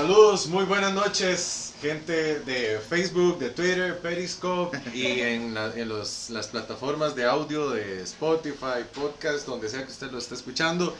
[0.00, 6.30] Saludos, muy buenas noches, gente de Facebook, de Twitter, Periscope y en, la- en los-
[6.30, 10.96] las plataformas de audio de Spotify, podcast, donde sea que usted lo esté escuchando.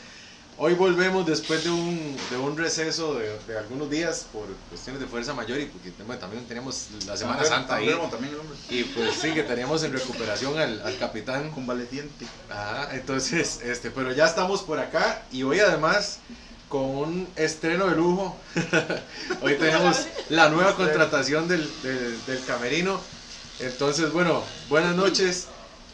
[0.59, 5.07] Hoy volvemos después de un, de un receso de, de algunos días por cuestiones de
[5.07, 7.97] fuerza mayor y porque bueno, también teníamos la Semana Santa ahí.
[8.11, 8.35] también.
[8.71, 11.53] Y pues sí, que teníamos en recuperación al, al capitán.
[11.53, 12.27] Convaleciente.
[12.51, 16.19] Ah, entonces, este, pero ya estamos por acá y hoy además
[16.71, 18.37] con un estreno de lujo.
[19.43, 23.01] hoy tenemos la nueva contratación del, del, del camerino.
[23.59, 25.49] Entonces, bueno, buenas noches,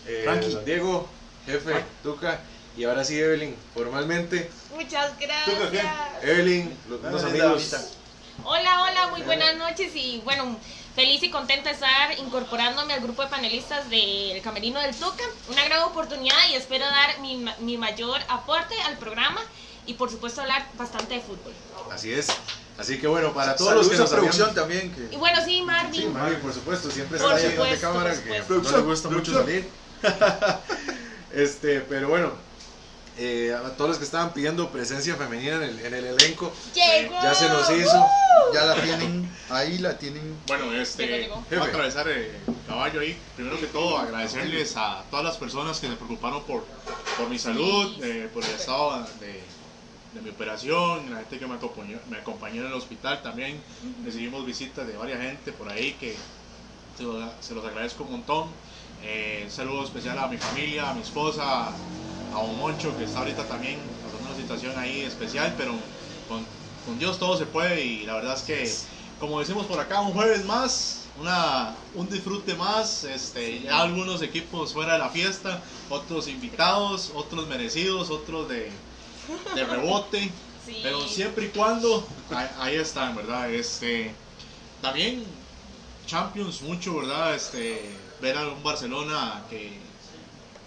[0.06, 1.08] eh, Diego,
[1.46, 2.38] jefe, Tuca,
[2.76, 4.50] y ahora sí, Evelyn, formalmente.
[4.74, 5.86] Muchas gracias.
[6.22, 7.70] Evelyn, los, Ah, los sí, amigos.
[7.70, 7.80] Davidita.
[8.44, 10.58] Hola, hola, muy buenas noches y bueno,
[10.94, 15.24] feliz y contenta de estar incorporándome al grupo de panelistas del Camerino del Tuca.
[15.48, 19.40] Una gran oportunidad y espero dar mi, ma- mi mayor aporte al programa
[19.86, 21.52] y por supuesto hablar bastante de fútbol.
[21.92, 22.26] Así es.
[22.78, 24.92] Así que bueno, para todos los que nos habían- producción también.
[24.94, 25.14] Que...
[25.14, 26.02] Y bueno, sí, Marvin.
[26.02, 28.70] Sí, Mavi, por supuesto, siempre Por está ahí de cámara, que supuesto.
[28.72, 29.68] no le gusta mucho Producción, salir.
[31.32, 32.32] este, pero bueno,
[33.18, 37.14] eh, a todos los que estaban pidiendo presencia femenina en el, en el elenco, Llegó.
[37.22, 38.04] ya se nos hizo.
[38.52, 40.36] Ya la tienen, ahí la tienen.
[40.46, 42.30] Bueno, este, voy a atravesar el
[42.68, 43.18] caballo ahí.
[43.34, 46.64] Primero que todo, agradecerles a todas las personas que se preocuparon por,
[47.16, 49.42] por mi salud, eh, por el estado de,
[50.16, 53.60] de mi operación, la gente que me acompañó, me acompañó en el hospital también.
[54.04, 56.16] Recibimos visitas de varias gente por ahí que
[56.96, 58.48] se los, se los agradezco un montón.
[59.02, 61.68] Eh, un saludo especial a mi familia, a mi esposa,
[62.32, 65.72] a un Moncho que está ahorita también pasando una situación ahí especial, pero
[66.28, 66.44] con,
[66.86, 68.72] con Dios todo se puede y la verdad es que,
[69.20, 74.72] como decimos por acá, un jueves más, una, un disfrute más, este, ya algunos equipos
[74.72, 75.60] fuera de la fiesta,
[75.90, 78.70] otros invitados, otros merecidos, otros de,
[79.54, 80.30] de rebote,
[80.64, 80.80] Sí.
[80.82, 83.52] pero siempre y cuando ahí, ahí están, ¿verdad?
[83.52, 84.12] Este,
[84.82, 85.24] también
[86.06, 87.34] Champions mucho, ¿verdad?
[87.34, 87.80] Este,
[88.20, 89.78] ver a un Barcelona que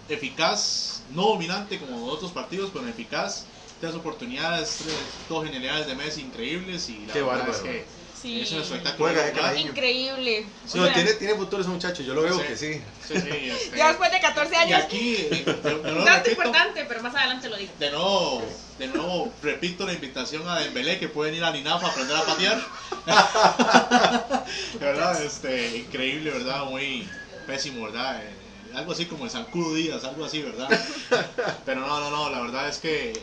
[0.08, 3.46] eficaz, no dominante como otros partidos, pero eficaz.
[3.80, 4.96] Tres oportunidades, tres,
[5.30, 7.52] dos genialidades de Messi increíbles y la Qué verdad bárbaro.
[7.54, 7.86] es que
[8.22, 8.42] Sí.
[8.42, 9.10] es un espectáculo.
[9.14, 9.56] Juega.
[9.58, 10.46] Increíble.
[10.76, 12.44] No, sea, tiene, tiene futuro ese muchacho, yo lo veo Sí.
[12.48, 12.82] que sí.
[13.08, 14.84] Sí, sí, este, Ya después de 14 y años.
[14.84, 15.28] aquí,
[15.64, 17.72] nuevo Un dato repito, importante, pero más adelante lo digo.
[17.80, 18.44] de nuevo,
[18.78, 22.24] de nuevo, repito la invitación a Dembélé que pueden ir a Linafa a aprender a
[22.26, 22.62] patear.
[24.80, 26.66] De verdad, este, increíble, ¿verdad?
[26.66, 27.08] Muy
[27.48, 28.22] pésimo, ¿verdad?
[28.24, 30.68] Eh, algo así como el Zancudo Díaz, algo así, ¿verdad?
[31.66, 33.14] Pero no, no, no, la verdad es que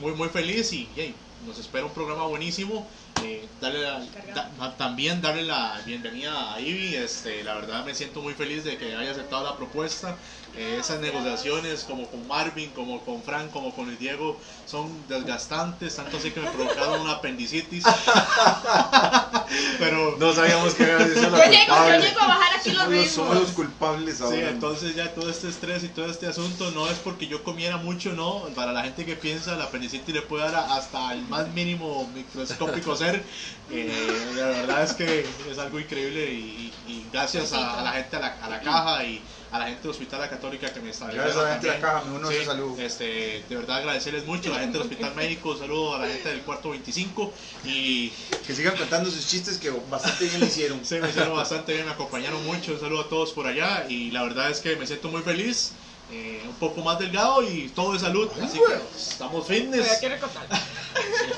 [0.00, 1.14] muy, muy feliz y hey,
[1.46, 2.86] nos espera un programa buenísimo.
[3.20, 6.94] Eh, darle la- también darle la bienvenida a Ivy.
[6.94, 10.20] Este, la verdad me siento muy feliz de que haya aceptado la propuesta.
[10.60, 15.94] Eh, esas negociaciones como con Marvin, como con Frank, como con el Diego son desgastantes,
[15.94, 17.84] tanto así que me provocaron una apendicitis.
[19.78, 22.88] Pero No sabíamos que era eso Yo la llego, yo llego a bajar aquí los
[22.88, 23.34] los, somos ritmos.
[23.34, 24.48] los culpables Sí, ahora.
[24.50, 28.12] entonces ya todo este estrés y todo este asunto no es porque yo comiera mucho,
[28.12, 28.48] no.
[28.54, 32.96] Para la gente que piensa, la apendicitis le puede dar hasta el más mínimo microscópico
[32.96, 33.24] ser.
[33.70, 38.16] Eh, la verdad es que es algo increíble y, y gracias a, a la gente
[38.16, 40.90] a la, a la caja y a la gente del Hospital La Católica que me
[40.90, 42.80] está Gracias a la gente de caja, me uno Sí, ese saludo.
[42.80, 46.08] Este, de verdad agradecerles mucho a la gente del Hospital Médico, un saludo a la
[46.08, 47.32] gente del cuarto 25
[47.64, 48.10] y
[48.46, 50.84] Que sigan contando sus chistes que bastante bien le hicieron.
[50.84, 52.72] Sí, me hicieron bastante bien, me acompañaron mucho.
[52.72, 55.72] Un saludo a todos por allá y la verdad es que me siento muy feliz.
[56.10, 58.28] Eh, un poco más delgado y todo de salud.
[58.42, 59.86] Así que estamos fitness.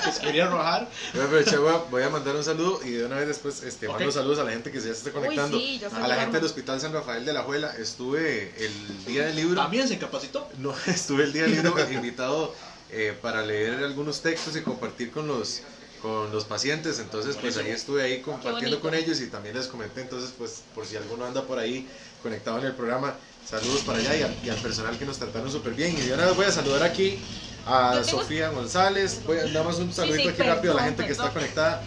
[0.03, 0.87] Pues quería a
[1.23, 4.11] aprovechar, voy a- voy a mandar un saludo y de una vez después este, mando
[4.11, 5.57] saludos a la gente que se está conectando.
[5.59, 6.45] sí, yo sé a la gente del.
[6.45, 7.75] Hospital San Rafael de la Juela.
[7.77, 9.61] Estuve el día del libro.
[9.61, 10.49] También se capacitó.
[10.57, 12.55] No, estuve el día del libro invitado
[12.89, 15.61] eh, para leer algunos textos y compartir con los
[16.01, 20.01] con los pacientes, entonces pues ahí estuve ahí compartiendo con ellos y también les comenté,
[20.01, 21.87] entonces pues por si alguno anda por ahí
[22.23, 23.15] conectado en el programa,
[23.51, 25.95] saludos para allá y al, y al personal que nos trataron súper bien.
[25.97, 27.19] Y una vez voy a saludar aquí
[27.67, 30.75] a Yo tengo- Sofía González, voy a dar más un saludito sí, aquí rápido a
[30.77, 31.41] la perdón, gente que está perdón.
[31.41, 31.81] conectada,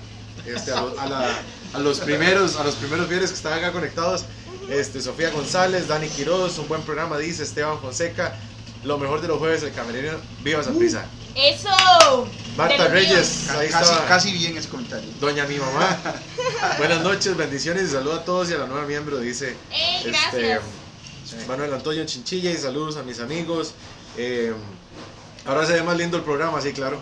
[0.46, 1.38] este, a, lo- a la-
[1.74, 4.24] a los primeros, a los primeros fieles que están acá conectados.
[4.70, 8.34] Este, Sofía González, Dani Quiroz, un buen programa, dice Esteban Fonseca.
[8.84, 10.12] Lo mejor de los jueves, el camerino,
[10.42, 11.06] viva esa prisa.
[11.34, 12.28] ¡Eso!
[12.56, 14.06] Marta Reyes, ahí Casi, está.
[14.06, 15.10] casi bien ese comentario.
[15.20, 15.98] Doña mi mamá.
[16.78, 20.10] Buenas noches, bendiciones y saludos a todos y a la nueva miembro, dice ¡Ey, este,
[20.10, 20.60] gracias!
[21.48, 23.74] Manuel Antonio Chinchilla y saludos a mis amigos.
[24.16, 24.52] Eh,
[25.46, 27.00] ahora se ve más lindo el programa, sí, claro.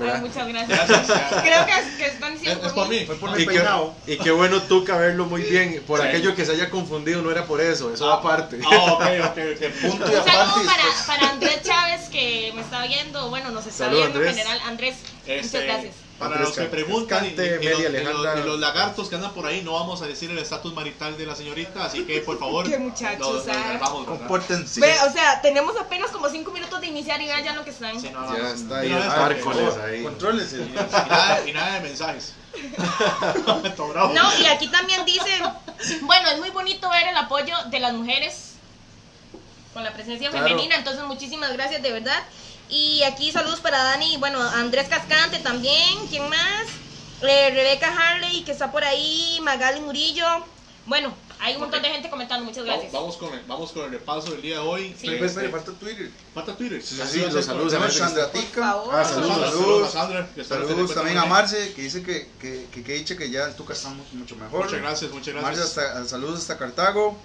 [0.00, 0.88] Ay, muchas gracias.
[0.88, 1.42] Gracias.
[1.42, 3.04] Creo que, que están Es, diciendo es por mí.
[3.04, 3.94] Fue por mi Y qué, peinado.
[4.06, 5.82] y qué bueno tú verlo muy bien.
[5.86, 6.06] Por Sí.
[6.06, 8.60] aquello que se haya confundido, no era por eso, eso va aparte.
[8.64, 9.72] Ah, ok, ok, ok.
[9.82, 10.30] Punto y Un aparte.
[10.32, 14.34] saludo para, para Andrés Chávez que me está viendo, bueno, nos está Saludos, viendo en
[14.34, 14.60] general.
[14.66, 15.94] Andrés, Este, muchas gracias.
[16.20, 18.40] Para los que preguntan, y, y- Cascante, y los, Meli y los- Alejandra.
[18.40, 21.26] y los lagartos que andan por ahí, no vamos a decir el estatus marital de
[21.26, 24.18] la señorita, así que por favor, Qué muchachos, los, los reservamos, ¿verdad?
[24.18, 24.80] Compórtense.
[24.80, 27.70] Ve, o sea, tenemos apenas como 5 minutos de iniciar y vean ya lo que
[27.70, 28.00] están.
[28.00, 28.90] Sí, no, no, Ya está ahí
[29.40, 29.80] favor.
[29.84, 30.02] ahí.
[30.04, 30.58] Contrólese.
[30.60, 30.72] Y
[31.08, 32.34] nada, y nada de mensajes.
[34.14, 35.40] No, y aquí también dice,
[36.02, 38.52] bueno, es muy bonito ver el apoyo de las mujeres
[39.72, 40.46] con la presencia Claro.
[40.46, 42.22] femenina, entonces muchísimas gracias de verdad.
[42.70, 46.66] Y aquí saludos para Dani, bueno, Andrés Cascante también, ¿quién más?
[47.22, 50.26] Eh, Rebeca Harley, que está por ahí, Magali Murillo.
[50.86, 52.92] Bueno, hay un montón de gente comentando, muchas gracias.
[52.92, 54.96] vamos con el, vamos con el repaso del día de hoy.
[54.98, 55.08] Sí.
[55.08, 56.10] Este, falta Twitter.
[56.34, 56.82] falta Twitter.
[56.82, 58.70] Sí, sí, a los saludos a Sandra Tica.
[58.90, 59.92] Ah, saludos, Saludos, saludos.
[59.92, 61.26] Sandra, que Saludos también a.
[61.26, 64.64] Marce, que dice que, que, que, que dice que ya en Tuca estamos mucho mejor.
[64.64, 65.78] Muchas gracias, muchas Marce, gracias.
[65.78, 67.18] hasta, saludos hasta Cartago.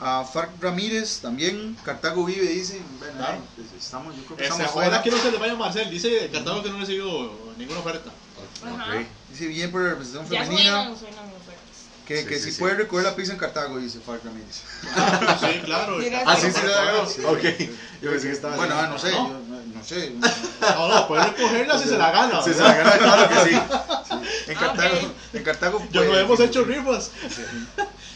[0.00, 1.76] A Farc Ramírez también.
[1.84, 2.80] Cartago vive, dice.
[2.98, 3.38] Bueno, Claro.
[3.54, 5.02] pues, estamos, yo creo que estamos fuera.
[5.02, 5.90] que no se le vaya Marcel.
[5.90, 8.10] Dice Cartago que no recibió ninguna oferta.
[8.64, 8.96] Ajá.
[8.98, 9.06] Ok.
[9.30, 10.70] Dice bien por la representación Ya femenina.
[10.84, 11.60] suenan, suenan ofertas.
[12.06, 12.58] Que, Sí, que sí, si sí.
[12.60, 14.62] puede recoger la pizza en Cartago, dice Farc Ramírez.
[14.96, 15.96] Ah, sí, claro.
[15.98, 17.42] Mira, Ah, sí, sí, Claro, sí, Ok.
[18.02, 18.56] Yo pensé que estaba.
[18.56, 19.28] Bueno, ah, no sé, ¿No?
[19.28, 20.12] yo no, no sé.
[20.62, 22.42] No, no, puede recogerla si se la gana.
[22.42, 23.54] Si se la gana, claro que sí.
[24.48, 25.12] En Ah, Cartago, ok.
[25.34, 25.86] en Cartago.
[25.92, 27.10] Yo no hemos hecho rifas.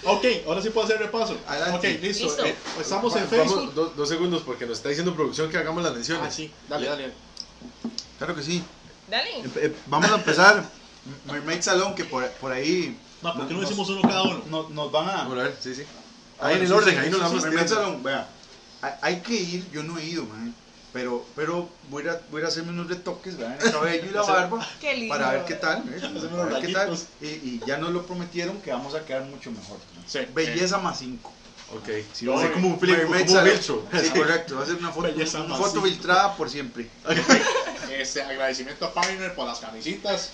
[0.06, 1.36] Ok, ahora sí puedo hacer repaso.
[1.46, 1.94] Adelante.
[1.96, 2.24] Ok, listo.
[2.26, 2.44] Listo.
[2.44, 3.74] Eh, estamos en Vamos, Facebook.
[3.74, 6.26] dos, dos segundos porque nos está diciendo producción que hagamos las menciones.
[6.26, 7.12] Ah, sí, dale, dale.
[8.18, 8.62] Claro que sí.
[9.08, 9.38] Dale.
[9.38, 10.64] Em- em- Vamos a empezar.
[11.26, 12.98] Mermaid Salón, que por, por ahí.
[13.22, 14.42] No, ¿por qué no nos- hicimos uno cada uno?
[14.48, 15.22] Nos, nos van a.
[15.24, 15.82] A ver, sí, sí.
[16.40, 17.66] Ah, Ahí en el sí, orden, sí, ahí sí, nos sí, vamos Mermaid.
[17.68, 18.28] Salón, vea.
[18.82, 20.54] Hay, hay que ir, yo no he ido, man.
[20.94, 23.60] Pero, pero voy, a, voy a hacerme unos retoques ¿verdad?
[23.60, 25.14] en el cabello y la barba Qué lindo.
[25.14, 25.78] para ver qué tal.
[25.80, 25.98] ¿eh?
[26.00, 26.98] Para unos ver qué tal.
[27.20, 29.78] Y, y ya nos lo prometieron que vamos a quedar mucho mejor.
[29.96, 30.02] ¿no?
[30.06, 30.20] Sí.
[30.32, 31.32] Belleza más 5.
[31.74, 31.88] Ok.
[32.12, 33.08] Sí, No, va a ser como un filtro.
[34.00, 34.54] Sí, correcto.
[34.56, 35.86] Va a ser una foto, Belleza una foto cinco.
[35.86, 36.88] filtrada por siempre.
[37.90, 40.30] Este, agradecimiento a Pioneer por las camisitas.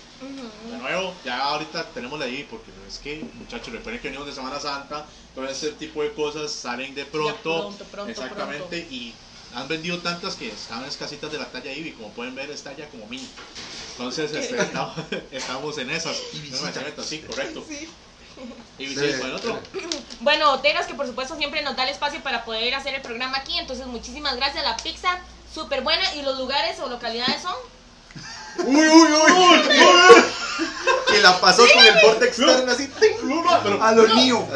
[0.70, 4.32] De nuevo, ya ahorita tenemos la ahí porque es que, muchachos, recuerden que venimos de
[4.32, 5.04] Semana Santa,
[5.34, 7.60] todo ese tipo de cosas salen de pronto.
[7.60, 8.94] pronto, pronto, exactamente, pronto.
[8.94, 9.14] y
[9.54, 12.88] han vendido tantas que están escasitas de la talla Ivy, como pueden ver, es talla
[12.88, 13.28] como mini.
[13.92, 14.94] Entonces, este, estamos,
[15.30, 16.16] estamos en esas.
[16.32, 17.02] Ibicita.
[17.02, 17.64] Sí, correcto.
[17.68, 17.88] Sí.
[18.78, 19.58] Y sí, bueno, otro.
[20.20, 23.58] Bueno, que por supuesto siempre nos da el espacio para poder hacer el programa aquí.
[23.58, 24.64] Entonces, muchísimas gracias.
[24.64, 25.18] La pizza,
[25.52, 26.14] súper buena.
[26.14, 27.54] ¿Y los lugares o localidades son?
[28.66, 29.60] Uy, uy, uy.
[31.08, 32.90] Que la pasó con el borde externo así.
[33.62, 34.46] Pero- A lo mío.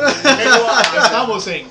[0.96, 1.68] Estamos en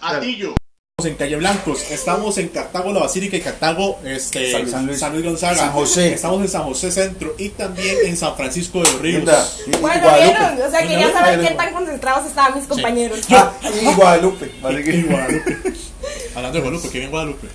[0.00, 0.54] Atillo.
[1.00, 4.98] Estamos en Calle Blancos, estamos en Cartago, la Basílica y Cartago, este, San- San Luis.
[4.98, 5.54] San Luis Gonzaga.
[5.56, 6.12] San José.
[6.12, 9.16] Estamos en San José Centro y también en San Francisco de los Ríos.
[9.18, 9.48] Linda.
[9.64, 10.24] Y- y Bueno, Guadalupe.
[10.26, 11.48] vieron, o sea, quería Bueno, saber bueno.
[11.50, 13.20] qué tan concentrados estaban mis compañeros.
[13.30, 14.50] Ah, y Guadalupe.
[14.60, 15.56] Vale Y que- Guadalupe.
[16.34, 17.46] Hablando de Guadalupe, ¿qué bien Guadalupe?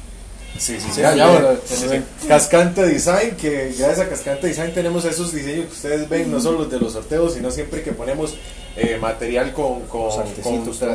[0.58, 1.02] Sí, sí, Sí, sí.
[1.02, 2.28] Ya, ya, bueno, sí, sí.
[2.28, 6.60] Cascante Design, que gracias a Cascante Design tenemos esos diseños que ustedes ven, no solo
[6.60, 8.36] los de los sorteos, sino siempre que ponemos
[8.76, 10.10] eh, material con, con,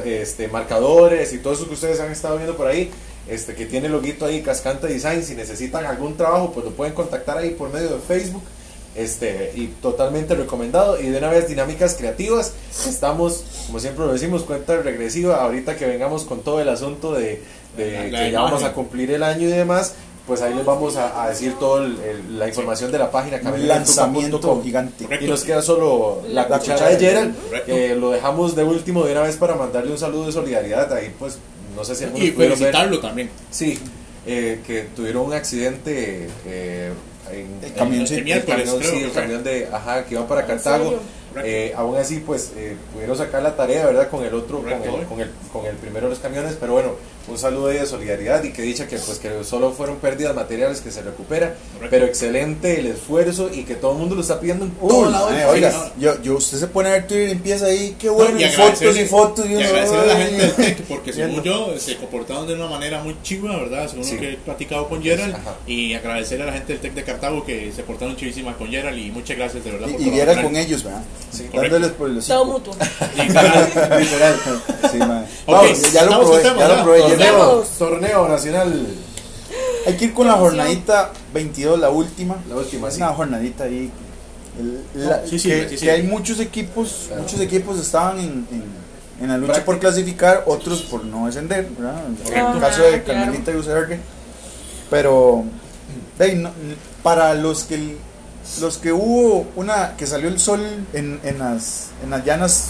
[0.05, 2.91] este, marcadores y todo eso que ustedes han estado viendo por ahí,
[3.29, 6.95] este, que tiene el loguito ahí, Cascante Design, si necesitan algún trabajo, pues lo pueden
[6.95, 8.43] contactar ahí por medio de Facebook.
[8.97, 11.01] Este, y totalmente recomendado.
[11.01, 12.55] Y de una vez, dinámicas creativas.
[12.89, 15.37] Estamos, como siempre lo decimos, cuenta regresiva.
[15.37, 17.41] Ahorita que vengamos con todo el asunto de,
[17.79, 18.35] de La- la que ya imagen.
[18.35, 19.95] vamos a cumplir el año y demás,
[20.27, 24.63] pues ahí les vamos a, a decir toda la información de la página Lanzamiento camerino.com.
[24.63, 25.07] gigante.
[25.23, 27.35] Y nos queda solo la, La cuchara cuchara de Gerald,
[27.65, 30.93] que lo dejamos de último de una vez para mandarle un saludo de solidaridad.
[30.93, 31.39] Ahí pues,
[31.75, 32.69] no sé si algunos Y pudieron ver.
[32.73, 33.31] felicitarlo también.
[33.51, 33.79] Sí,
[34.27, 36.93] eh, que tuvieron un accidente eh,
[37.33, 38.05] en El camión.
[38.07, 40.47] El el miércoles, camión, creo sí, que el camión de, ajá, que iba para ¿En
[40.47, 40.99] Cartago.
[41.45, 44.09] Eh, aún así, pues eh, pudieron sacar la tarea, ¿verdad?
[44.11, 46.91] Con el otro, con el, con, el, con el primero de los camiones, pero bueno,
[47.29, 50.81] un saludo ahí de solidaridad y que dicha que pues que solo fueron pérdidas materiales
[50.81, 51.89] que se recupera, Correcto.
[51.91, 55.45] pero excelente el esfuerzo y que todo el mundo lo está pidiendo en Uy, eh,
[55.47, 58.45] oiga, yo, yo, usted se pone a ver Twitter y empieza ahí, qué bueno, y
[58.45, 59.47] y, fotos y fotos.
[59.47, 62.55] Y, Y uno, agradecer a la gente del TEC, porque según yo se comportaron de
[62.55, 63.89] una manera muy chiva, ¿verdad?
[63.89, 64.15] Según Sí.
[64.15, 65.35] lo que he platicado con Gerald.
[65.35, 65.57] Ajá.
[65.67, 68.99] Y agradecer a la gente del TEC de Cartago que se portaron chivísimas con Gerald.
[68.99, 70.45] Y muchas gracias de verdad por Y, y viera colaborar.
[70.45, 71.03] con ellos, ¿verdad?
[71.53, 71.61] correcto.
[71.61, 72.77] Dándoles por el Todo mutuo.
[73.17, 73.71] Literal.
[74.91, 75.27] Sí, man.
[75.47, 77.18] Ok, Vamos, ya lo probé, ya lo probé.
[77.19, 78.87] Torneo, torneo nacional.
[79.87, 82.37] Hay que ir con la jornadita 22, la última.
[82.49, 83.01] La última, Es sí.
[83.03, 83.91] una jornadita ahí.
[84.59, 85.85] El- la- Sí, sí, que, sí, sí.
[85.87, 87.23] que hay muchos equipos, Claro.
[87.23, 88.79] muchos equipos estaban en, en-
[89.23, 89.65] en la lucha Práctica.
[89.67, 92.03] por clasificar, otros por no descender, ¿verdad?
[92.27, 93.21] En el caso de claro.
[93.21, 93.99] Carmelita y UCR.
[94.91, 95.45] Pero
[96.19, 96.51] ahí, no-
[97.03, 97.97] para los que
[98.63, 100.61] los que hubo una que salió el sol
[100.95, 102.69] en, en las en las llanas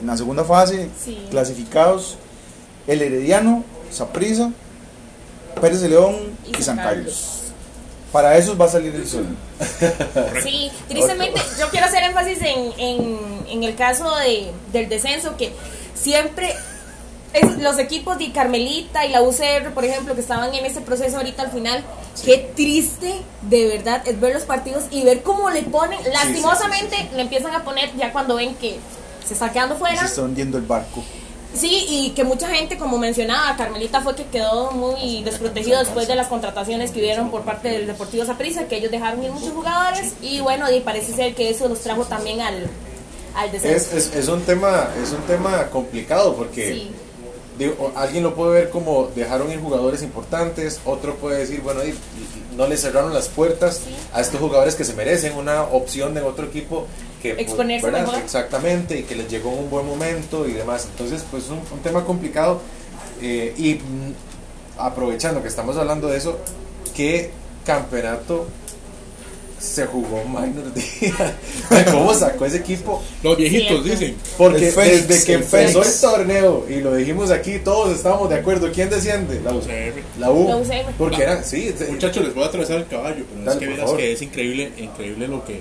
[0.00, 1.24] en la segunda fase Sí.
[1.30, 2.16] clasificados
[2.88, 4.50] el Herediano, Saprissa,
[5.60, 6.16] Pérez de León
[6.46, 7.04] y, Y San Carlos.
[7.04, 7.36] Carlos.
[8.12, 9.24] Para eso va a salir el sol.
[10.42, 13.18] Sí, tristemente yo quiero hacer énfasis en, en,
[13.48, 15.52] en el caso de, del descenso, que
[15.94, 16.54] siempre
[17.32, 21.18] es- los equipos de Carmelita y la UCR, por ejemplo, que estaban en ese proceso
[21.18, 21.84] ahorita al final,
[22.24, 27.22] qué triste de verdad es ver los partidos y ver cómo le ponen, lastimosamente le
[27.22, 28.76] empiezan a poner ya cuando ven que
[29.24, 30.02] se está quedando Se fuera.
[30.04, 31.04] está hundiendo el barco.
[31.54, 36.14] Sí, y que mucha gente, como mencionaba, Carmelita fue que quedó muy desprotegido después de
[36.14, 40.14] las contrataciones que hubieron por parte del Deportivo Saprissa, que ellos dejaron ir muchos jugadores
[40.22, 42.68] y bueno, y parece ser que eso los trajo también al,
[43.34, 43.96] al descenso.
[43.96, 46.90] Es, es, es un tema es un tema complicado porque Sí.
[47.58, 51.82] digo, o- alguien lo puede ver como dejaron ir jugadores importantes, otro puede decir, bueno,
[51.84, 56.14] y- y- no le cerraron las puertas a estos jugadores que se merecen una opción
[56.14, 56.86] de otro equipo
[57.22, 60.86] que pues, Exponerse exactamente y que les llegó en un buen momento y demás.
[60.90, 62.60] Entonces, pues es un, un tema complicado
[63.20, 64.14] eh, y mm,
[64.78, 66.38] aprovechando que estamos hablando de eso,
[66.94, 67.30] ¿qué
[67.64, 68.46] campeonato
[69.60, 71.36] se jugó Minor Día?
[71.92, 73.02] ¿Cómo sacó ese equipo?
[73.22, 74.16] Los viejitos dicen.
[74.38, 76.02] Porque desde que el empezó Fénix.
[76.04, 79.40] el torneo, y lo dijimos aquí, todos estábamos de acuerdo, ¿quién desciende?
[79.40, 79.58] La U.
[79.58, 80.02] UCR.
[80.18, 80.48] La U.
[80.48, 80.92] La UCR.
[80.96, 83.66] Porque era, sí, es- Muchachos, les voy a atravesar el caballo, pero Dale, es que
[83.66, 83.96] verás favor.
[83.98, 85.60] que es increíble, increíble lo que,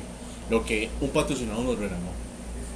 [0.49, 2.19] lo que un patrocinador nos regaló.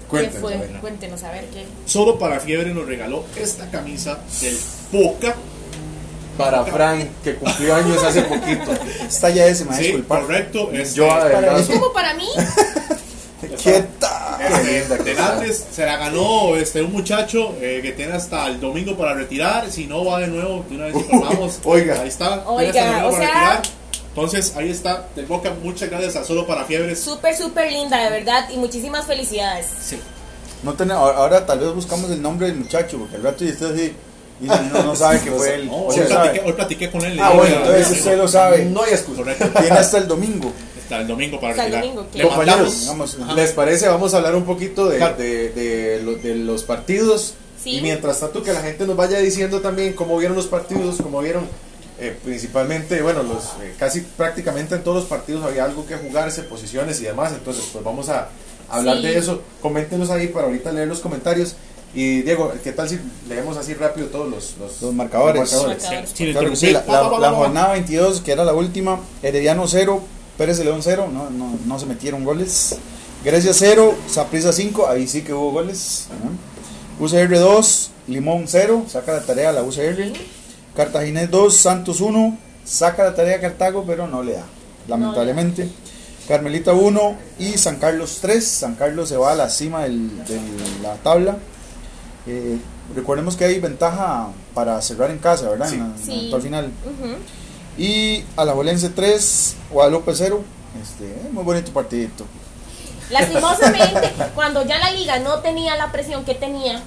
[0.03, 0.53] ¿Qué cuéntenos, fue?
[0.53, 0.72] a ver.
[0.82, 1.63] Cuéntenos, a ver qué.
[1.86, 4.56] Solo para Fiebre nos regaló esta camisa del
[4.92, 5.36] Boca.
[6.38, 8.72] Para Frank, que cumplió años hace poquito.
[9.08, 10.70] Está ya ese, me Sí, correcto.
[10.72, 11.08] Este, Yo
[11.58, 12.28] ¿Es como para mí?
[13.63, 14.38] ¿Qué tal?
[14.38, 15.34] Qué linda que de está.
[15.34, 19.70] antes se la ganó este, un muchacho eh, que tiene hasta el domingo para retirar.
[19.70, 21.60] Si no va de nuevo, de una vez informamos.
[21.63, 22.02] Oiga.
[22.02, 22.48] ahí está.
[22.48, 23.62] Oiga, tiene hasta el domingo o para sea- retirar.
[24.10, 25.52] Entonces, ahí está, del Boca.
[25.63, 27.00] Muchas gracias a Solo para Fiebres.
[27.02, 29.66] Súper, súper linda, de verdad, y muchísimas felicidades.
[29.84, 30.00] Sí.
[30.62, 33.50] No tiene- ahora, ahora tal vez buscamos el nombre del muchacho, porque al rato y
[33.50, 33.94] usted así,
[34.42, 35.68] y no, no sabe que fue él.
[35.68, 37.20] No, ¿Sí hoy, platiqué, hoy platiqué con él.
[37.20, 38.66] Ah, bueno, "Oiga, entonces amigo, usted lo sabe.
[38.66, 39.18] No hay excusa.
[39.24, 39.50] Correcto.
[39.60, 40.52] Tiene hasta el domingo.
[40.82, 41.96] Hasta el domingo para Hasta el retirar.
[41.96, 42.18] domingo, ¿qué?
[42.18, 42.90] Le Compañeros,
[43.22, 43.34] ajá.
[43.34, 43.88] ¿Les parece?
[43.88, 45.16] Vamos a hablar un poquito de, Claro.
[45.18, 47.36] de, de de los partidos.
[47.63, 47.78] Sí.
[47.78, 51.22] Y mientras tanto, que la gente nos vaya diciendo también cómo vieron los partidos, cómo
[51.22, 51.48] vieron
[52.00, 56.44] eh, principalmente, bueno, los eh, casi prácticamente en todos los partidos había algo que jugarse,
[56.44, 57.32] posiciones y demás.
[57.32, 58.28] Entonces, pues vamos a
[58.70, 59.04] hablar Sí.
[59.04, 59.42] de eso.
[59.62, 61.56] Coméntenos ahí para ahorita leer los comentarios.
[61.96, 65.50] Y Diego, ¿qué tal si leemos así rápido todos los, los, Los marcadores.
[66.56, 66.82] Sí, la,
[67.36, 70.02] jornada 22, que era la última, Herediano 0,
[70.38, 72.78] Pérez de León 0, no, no, no se metieron goles.
[73.24, 76.08] Grecia 0, Saprissa 5, ahí sí que hubo goles.
[77.00, 80.12] UCR 2, Limón 0, saca la tarea a la UCR.
[80.76, 84.46] Cartaginés 2, Santos 1, saca la tarea a Cartago, pero no le da,
[84.88, 85.70] lamentablemente.
[86.28, 88.44] Carmelita 1 y San Carlos 3.
[88.46, 90.40] San Carlos se va a la cima del- de
[90.82, 91.38] la tabla.
[92.25, 92.58] Eh,
[92.96, 95.68] recordemos que hay ventaja para cerrar en casa, ¿verdad?
[95.70, 95.75] Sí.
[95.75, 96.22] En la- en Sí.
[96.25, 96.72] actual final.
[96.86, 97.15] Ujú.
[97.77, 100.44] Y Alajuelense 3, Guadalupe 0.
[100.82, 102.25] Este, eh, muy bonito partidito.
[103.10, 106.82] Lastimosamente, cuando ya la liga no tenía la presión que tenía,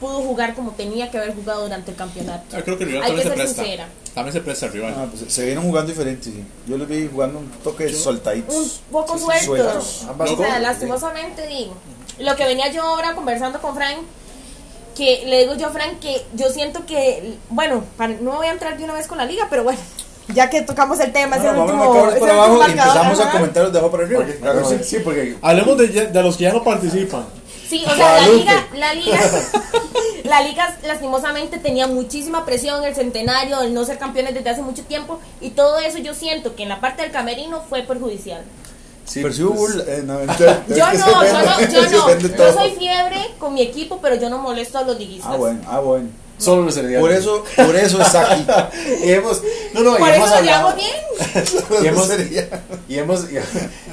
[0.00, 2.56] pudo jugar como tenía que haber jugado durante el campeonato.
[2.56, 3.62] Ah, creo que el rival Hay también que se ser presta.
[3.62, 3.88] sincera.
[4.14, 4.94] También se presta el rival.
[4.96, 6.44] Ah, pues, se vieron jugando diferente, sí.
[6.66, 8.54] Yo los vi jugando un toque soltaditos.
[8.54, 9.84] Un poco Sí, sueltos.
[9.84, 10.30] sueltos.
[10.30, 11.74] O sea, lastimosamente digo.
[12.18, 13.98] Lo que venía yo ahora conversando con Frank,
[14.96, 18.52] que le digo yo a Frank que yo siento que, bueno, para- no voy a
[18.52, 19.78] entrar de una vez con la liga, pero bueno,
[20.34, 21.54] ya que tocamos el tema, último.
[22.24, 24.20] el abajo último y empezamos a comentar de abajo para arriba.
[24.24, 24.84] Porque, Claro, sí, sí.
[24.84, 27.26] sí, porque Hablemos de, de los que ya no participan.
[27.68, 29.18] Sí, o sea, la liga, la liga,
[30.24, 34.82] la liga lastimosamente tenía muchísima presión, el centenario, el no ser campeones desde hace mucho
[34.84, 38.42] tiempo, y todo eso yo siento que en la parte del camerino fue perjudicial.
[39.06, 42.18] Sí, Pero sí hubo pues, eh, no, es Yo no, yo no, yo no.
[42.36, 45.30] Yo soy fiebre con mi equipo, pero yo no molesto a los liguistas.
[45.32, 46.08] Ah, bueno, ah, bueno.
[46.38, 47.08] solo los heredianos.
[47.08, 48.46] Por eso, por eso está aquí.
[49.04, 49.40] Y hemos,
[49.74, 50.74] no, no, y Por hemos eso lo hablado.
[50.76, 50.90] bien.
[51.82, 52.08] Y hemos,
[52.88, 53.36] y hemos, y,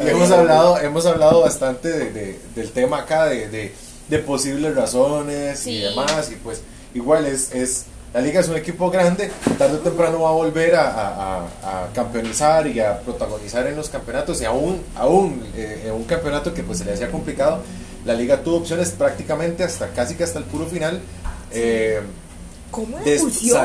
[0.04, 3.74] y hemos hablado hemos hablado bastante de- de- del tema acá de, de,
[4.10, 6.62] de posibles razones y demás y pues
[6.94, 10.76] igual es, es la liga es un equipo grande tarde o temprano va a volver
[10.76, 15.84] a, a- a- a campeonizar y a protagonizar en los campeonatos y aún aún eh,
[15.88, 17.60] en un campeonato que pues se le hacía complicado.
[18.06, 21.02] La liga tuvo opciones prácticamente hasta casi que hasta el puro final.
[21.52, 22.02] Eh,
[22.72, 22.98] ¿Cómo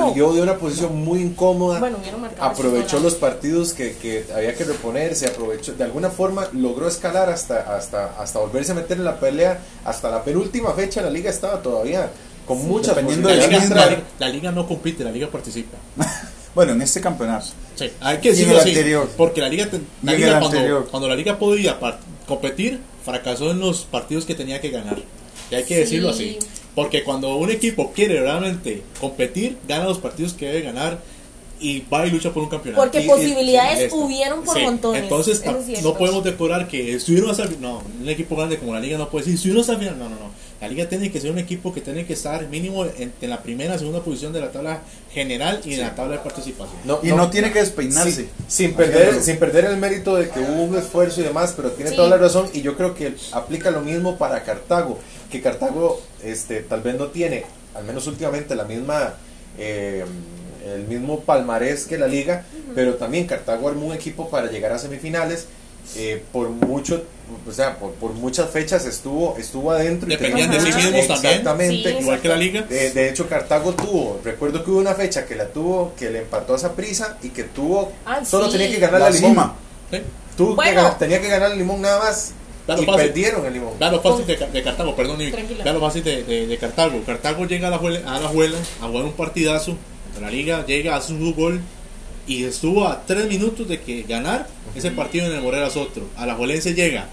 [0.09, 1.97] salió de una posición muy incómoda Bueno,
[2.41, 7.75] aprovechó los partidos que, que había que reponerse, aprovechó, de alguna forma logró escalar hasta,
[7.75, 11.63] hasta, hasta volverse a meter en la pelea, hasta la penúltima fecha la liga estaba
[11.63, 12.11] todavía
[12.49, 15.77] con muchas dependiendo La de liga, la, liga- la liga no compite, la liga participa.
[16.55, 17.47] Bueno, en este campeonato.
[17.77, 18.69] Sí, hay que Y en decirlo el así.
[18.71, 19.09] anterior.
[19.17, 19.69] Porque la liga,
[20.03, 20.89] la Y en liga el cuando, anterior.
[20.91, 21.79] cuando la liga podía
[22.27, 24.99] competir, fracasó en los partidos que tenía que ganar.
[25.53, 25.81] Y hay que Sí.
[25.83, 26.37] decirlo así.
[26.75, 30.99] Porque cuando un equipo quiere realmente competir, gana los partidos que debe ganar.
[31.61, 32.81] y va y lucha por un campeonato.
[32.81, 33.97] Porque Y- y- posibilidades esto.
[33.97, 35.03] hubieron por Sí, montones.
[35.03, 35.43] Entonces,
[35.83, 38.97] no podemos decorar que estuvieron hasta el fi- No, un equipo grande como la liga
[38.97, 39.99] no puede decir, estuvieron hasta el final.
[39.99, 40.31] No, no, no.
[40.61, 43.43] La liga tiene que ser un equipo que tiene que estar mínimo en, en la
[43.43, 44.81] primera, segunda posición de la tabla
[45.13, 46.77] general y en la tabla de participación.
[47.03, 48.11] Y no tiene que despeinarse.
[48.25, 51.71] Sí, sin, perder, sin perder el mérito de que hubo un esfuerzo y demás, pero
[51.71, 51.97] tiene Sí.
[51.97, 54.99] toda la razón y yo creo que aplica lo mismo para Cartago,
[55.31, 59.15] que Cartago este, tal vez no tiene, al menos últimamente, la misma...
[59.59, 60.05] eh,
[60.67, 64.79] el mismo palmarés que la liga, pero también Cartago armó un equipo para llegar a
[64.79, 65.47] semifinales.
[65.97, 67.03] Eh, por mucho,
[67.49, 70.09] o sea, por, por muchas fechas estuvo estuvo adentro.
[70.09, 71.33] Dependían de sí mismos también.
[71.35, 71.91] Exactamente.
[71.93, 72.63] Sí, Igual que la liga.
[72.63, 76.21] De, de hecho, Cartago tuvo, recuerdo que hubo una fecha que la tuvo, que le
[76.21, 78.53] empató a esa prisa y que tuvo, Ay, solo sí.
[78.59, 79.53] tenía que ganar La la limón.
[79.91, 79.99] ¿sí?
[80.37, 80.75] Tuvo que Bueno.
[80.83, 82.33] ganar- tenía que ganar el limón nada más
[82.67, 83.03] Claro, y fácil.
[83.07, 83.73] perdieron el limón.
[83.81, 85.19] Lo fácil de, de Cartago, perdón,
[85.65, 87.03] lo fácil de, de- de Cartago.
[87.05, 89.77] Cartago llega a la, juela, a la juela a jugar un partidazo
[90.21, 91.61] la liga, llega a su gol
[92.29, 96.07] y estuvo a tres minutos de que ganar ese partido en el Morera Otro.
[96.17, 97.09] A la Juelense llega,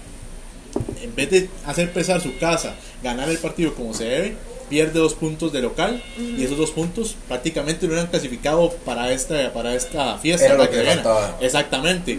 [1.02, 4.36] en vez de hacer pesar su casa, ganar el partido como se debe,
[4.68, 9.52] pierde dos puntos de local y esos dos puntos prácticamente no eran clasificado para esta,
[9.52, 10.46] para esta fiesta.
[10.46, 11.00] Era lo que.
[11.40, 12.18] Exactamente.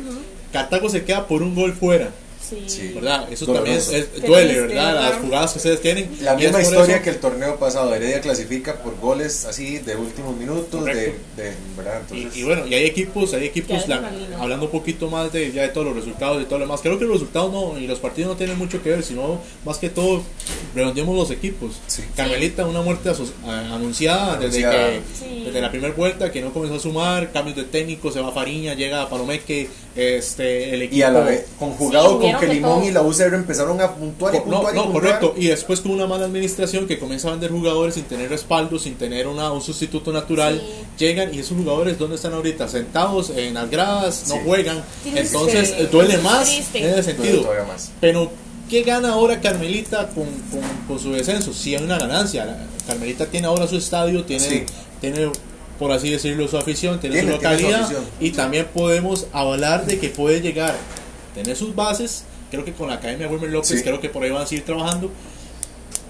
[0.51, 2.09] Cartago se queda por un gol fuera.
[2.49, 2.63] Sí.
[2.67, 2.91] Sí.
[2.95, 3.31] ¿verdad?
[3.31, 3.65] Eso Doloroso.
[3.65, 4.93] también es- es- Qué duele, triste, ¿verdad?
[4.95, 5.21] Las ¿verdad?
[5.21, 6.09] jugadas que ustedes tienen.
[6.21, 10.35] La misma historia eso- que el torneo pasado, Heredia clasifica por goles así de últimos
[10.37, 12.01] minutos, de, de- ¿verdad?
[12.01, 15.51] Entonces, Y, y bueno, y hay equipos, hay equipos, la- hablando un poquito más de
[15.51, 16.81] ya de todos los resultados y todo lo demás.
[16.81, 19.77] Creo que los resultados no, y los partidos no tienen mucho que ver, sino más
[19.77, 20.21] que todo
[20.77, 21.73] redondeemos los equipos.
[21.87, 22.03] Sí.
[22.15, 24.89] Carmelita, una muerte aso- a- anunciada, desde Anunciada.
[24.91, 25.43] que Sí.
[25.45, 28.73] desde la primera vuelta que no comenzó a sumar, cambios de técnico, se va Fariña,
[28.75, 32.87] llega Palomeque, este el equipo y a la vez, conjugado Sí, con que Limón todo.
[32.87, 35.19] y la UCR empezaron a puntuar y puntuar no, y no, puntuar.
[35.19, 35.33] correcto.
[35.37, 38.95] Y después con una mala administración que comienza a vender jugadores sin tener respaldo, sin
[38.95, 41.05] tener una, un sustituto natural, Sí.
[41.05, 42.67] llegan y esos jugadores, ¿dónde están ahorita?
[42.67, 44.83] Sentados en las gradas, no juegan.
[45.15, 47.41] Entonces eh, duele más en ese Duele sentido.
[47.41, 47.91] todavía más.
[47.99, 48.31] Pero,
[48.69, 51.53] ¿qué gana ahora Carmelita con, con, con su descenso?
[51.53, 52.67] Sí hay una ganancia.
[52.87, 54.63] Carmelita tiene ahora su estadio, tiene, Sí.
[55.01, 55.31] tiene
[55.79, 57.89] por así decirlo, su afición, tiene, Tiene- su tiene su localidad
[58.19, 60.75] y también podemos hablar de que puede llegar,
[61.35, 62.23] tener sus bases.
[62.49, 63.83] Creo que con la Academia Wilmer López, Sí.
[63.83, 65.11] creo que por ahí van a seguir trabajando.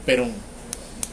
[0.05, 0.27] Pero,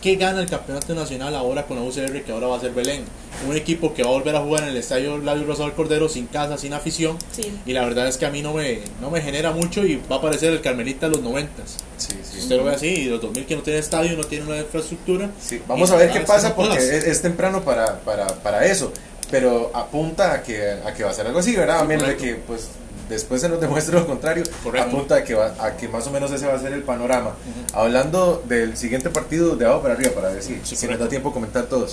[0.05, 3.05] ¿qué gana el campeonato nacional ahora con la UCR que ahora va a ser Belén?
[3.49, 6.11] Un equipo que va a volver a jugar en el estadio Ladio Rosado del Cordero
[6.11, 7.17] sin casa, sin afición.
[7.33, 7.59] Sí.
[7.65, 10.17] Y la verdad es que a mí no me, no me genera mucho y va
[10.17, 11.63] a parecer el Carmelita de los 90.
[11.67, 12.39] Sí, Si sí.
[12.41, 15.31] usted lo ve así, y los 2000 que no tiene estadio, no tiene una infraestructura.
[15.41, 18.93] Sí, vamos a ver qué pasa porque es, es temprano para, para, para eso.
[19.31, 21.81] Pero apunta a que, a que va a ser algo así, ¿verdad?
[21.81, 22.69] A menos de que pues,
[23.09, 24.45] después se nos demuestre lo contrario.
[24.63, 24.89] Correcto.
[24.89, 27.33] Apunta a que, va, a que más o menos ese va a ser el panorama.
[27.73, 31.09] Hablando del siguiente partido de abajo para arriba, para ver si, Sí, si nos da
[31.09, 31.93] tiempo a comentar todos.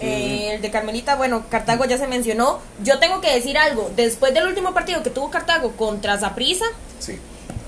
[0.00, 2.60] Eh, el de Carmelita, bueno, Cartago ya se mencionó.
[2.82, 3.90] Yo tengo que decir algo.
[3.96, 6.64] Después del último partido que tuvo Cartago contra Zaprisa,
[6.98, 7.18] Sí.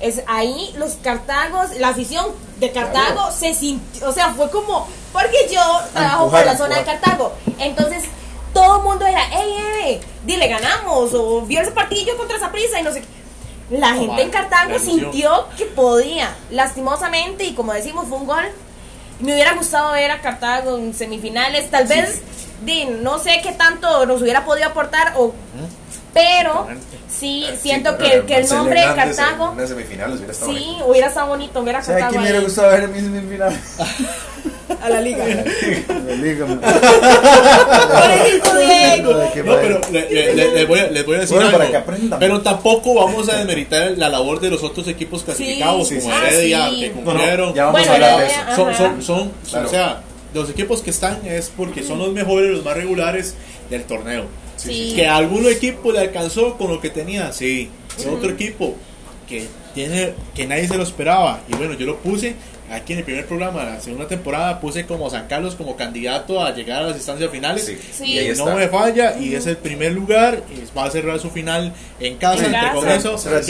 [0.01, 2.27] es ahí los Cartagos, la afición
[2.59, 3.33] de Cartago Claro.
[3.33, 5.61] se sintió, o sea, fue como, porque yo
[5.93, 6.85] trabajo empujar, por la zona de.
[6.85, 7.33] Cartago.
[7.59, 8.05] Entonces,
[8.53, 12.83] todo el mundo era, ey, ey, dile, ganamos, o vio ese partidillo contra Zaprisa y
[12.83, 13.07] no sé qué.
[13.77, 16.35] La gente vale, en Cartago sintió que podía.
[16.51, 18.45] Lastimosamente, y como decimos, fue un gol.
[19.21, 21.71] Me hubiera gustado ver a Cartago en semifinales.
[21.71, 22.21] Tal vez,
[22.65, 25.33] di, no sé qué tanto nos hubiera podido aportar, o,
[26.13, 26.67] pero
[27.09, 30.77] sí siento que, el- que el nombre de en Cartago, Una semifinal hubiera estado sí,
[30.85, 33.61] hubiera estado bonito ver a ¿Sabe Cartago quién me hubiera gustado ver en mi semifinal?
[34.81, 35.25] a la liga.
[35.27, 36.47] Diego.
[39.15, 41.49] De que No, pero le- le- le- les, voy a, les voy a decir Bueno,
[41.49, 41.59] algo.
[41.59, 42.19] para que aprendan.
[42.19, 46.17] Pero tampoco vamos a desmeritar la labor de los otros equipos clasificados, Sí, como sí,
[46.27, 46.81] Heredia, sí.
[46.81, 47.55] que No, no, cumplieron.
[47.55, 48.37] ya vamos Bueno, a hablar de eso.
[48.57, 49.67] son, son, son, Claro.
[49.67, 50.01] o sea,
[50.35, 53.35] los equipos que están es porque son los mejores, los más regulares
[53.69, 54.25] del torneo.
[54.57, 54.93] Sí.
[54.95, 57.71] Que a algún equipo le alcanzó con lo que tenía, sí.
[57.99, 58.75] Y otro equipo
[59.29, 61.41] que tiene que nadie se lo esperaba.
[61.49, 62.35] Y bueno, yo lo puse
[62.71, 66.55] aquí en el primer programa, la segunda temporada, puse como San Carlos como candidato a
[66.55, 67.65] llegar a las instancias finales.
[67.67, 67.79] Sí.
[67.93, 68.05] Sí.
[68.13, 68.45] Y está.
[68.45, 72.17] no me falla y es el primer lugar y va a cerrar su final en
[72.17, 72.81] casa, En entre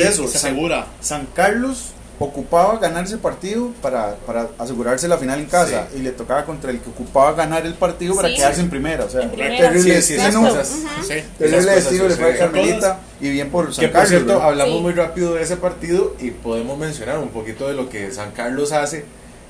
[0.04, 0.86] de eso, se San- asegura.
[1.00, 1.90] San Carlos
[2.22, 5.98] ocupaba ganar ese partido para, para asegurarse la final en casa Sí.
[5.98, 8.36] y le tocaba contra el que ocupaba ganar el partido para Sí.
[8.36, 9.06] quedarse en primera.
[9.06, 10.22] O sea, terrible destino.
[11.38, 12.38] Terrible destino le fue a.
[12.38, 14.08] Carmelita y bien por San Que por Carlos.
[14.10, 14.48] cierto, ¿verdad?
[14.48, 14.80] hablamos Sí.
[14.82, 18.72] muy rápido de ese partido y podemos mencionar un poquito de lo que San Carlos
[18.72, 19.04] hace,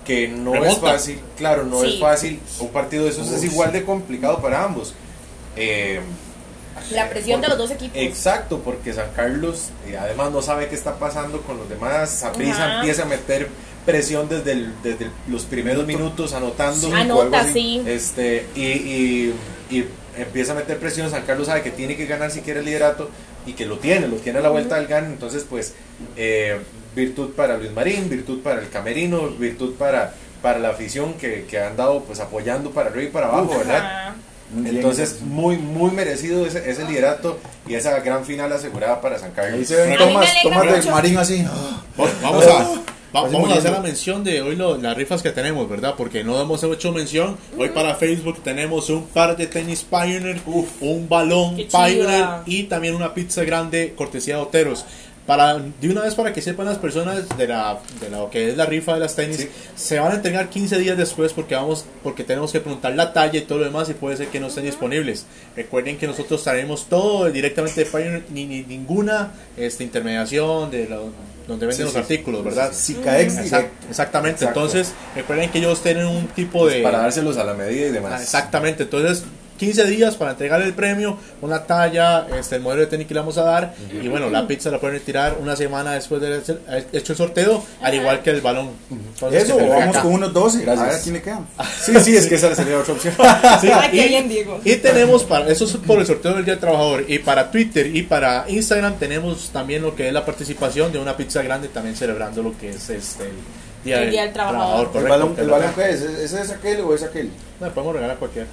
[0.04, 1.94] que no es fácil, claro, no Sí.
[1.94, 4.94] es fácil, un partido de esos es igual de complicado para ambos.
[5.56, 6.00] Eh,
[6.90, 7.96] La presión de los dos equipos.
[7.96, 12.64] Exacto, porque San Carlos eh, además no sabe qué está pasando con los demás, Saprissa
[12.64, 12.74] Ajá.
[12.81, 13.48] empieza a meter
[13.87, 16.88] presión desde, el- desde el- los primeros minutos, anotando.
[16.88, 16.92] Sí.
[16.94, 17.53] Anota, así.
[17.53, 17.83] sí.
[17.87, 19.35] Este, y, y-
[19.70, 19.85] y
[20.16, 21.11] empieza a meter presión.
[21.11, 23.11] San Carlos sabe que tiene que ganar si quiere el liderato
[23.46, 25.07] y que lo tiene, lo tiene a la vuelta del GAN.
[25.07, 25.74] Entonces, pues,
[26.16, 26.59] eh,
[26.94, 31.59] virtud para Luis Marín, virtud para el Camerino, virtud para, para la afición que, que
[31.61, 34.14] han dado pues apoyando para arriba y para abajo, ¿verdad?
[34.52, 39.30] Bien, Entonces, muy, muy merecido ese, ese liderato y esa gran final asegurada para San
[39.30, 39.68] Ahí Carlos.
[39.68, 40.28] se ven tomas.
[40.90, 41.44] Marín así.
[41.96, 42.80] Bueno, Vamos a, va-
[43.24, 45.94] Así vamos a hacer la mención de hoy lo- las rifas que tenemos, ¿verdad?
[45.96, 47.36] Porque no hemos hecho mención.
[47.58, 50.40] Hoy para Facebook tenemos un par de tenis Pioneer,
[50.80, 51.56] un balón.
[51.56, 54.84] Pioneer y también una pizza grande cortesía de Oteros.
[55.30, 58.56] Para, de una vez para que sepan las personas de, la, de lo que es
[58.56, 59.48] la rifa de las tenis, Sí.
[59.76, 63.38] se van a entregar 15 días después porque vamos porque tenemos que preguntar la talla
[63.38, 65.26] y todo lo demás y puede ser que no estén disponibles.
[65.54, 71.12] Recuerden que nosotros traemos todo directamente de Pioneer, ni, ni ninguna este, intermediación de lo-
[71.46, 71.98] donde venden Sí, los sí.
[71.98, 72.72] artículos, ¿verdad?
[72.72, 74.60] Cicaex Exact- exactamente, Exacto.
[74.66, 76.82] entonces recuerden que ellos tienen un tipo de...
[76.82, 78.14] Para dárselos a la medida y demás.
[78.16, 79.22] Ah, Exactamente, entonces
[79.61, 83.20] 15 días para entregar el premio, una talla, este, el modelo de tenis que le
[83.20, 86.61] vamos a dar y bueno, la pizza la pueden tirar una semana después de hacer-
[86.92, 88.70] hecho el sorteo, al igual que el balón.
[88.90, 90.62] Entonces, Eso, que vamos con unos 12.
[90.62, 90.88] Gracias.
[90.88, 91.40] A ver quién le queda.
[91.81, 93.14] Sí, sí, es que esa sería otra opción.
[93.61, 94.61] Sí, y- bien, Diego.
[94.64, 97.05] Y tenemos para, eso es por el sorteo del Día del Trabajador.
[97.07, 101.16] Y para Twitter y para Instagram tenemos también lo que es la participación de una
[101.16, 103.31] pizza grande, también celebrando lo que es este, el
[103.85, 104.87] Día, El Día del Trabajador.
[104.87, 106.01] ¿El correcto, balón, que el balón qué es?
[106.01, 107.31] ¿Ese es aquel o es aquel?
[107.61, 108.46] No, podemos regalar cualquier.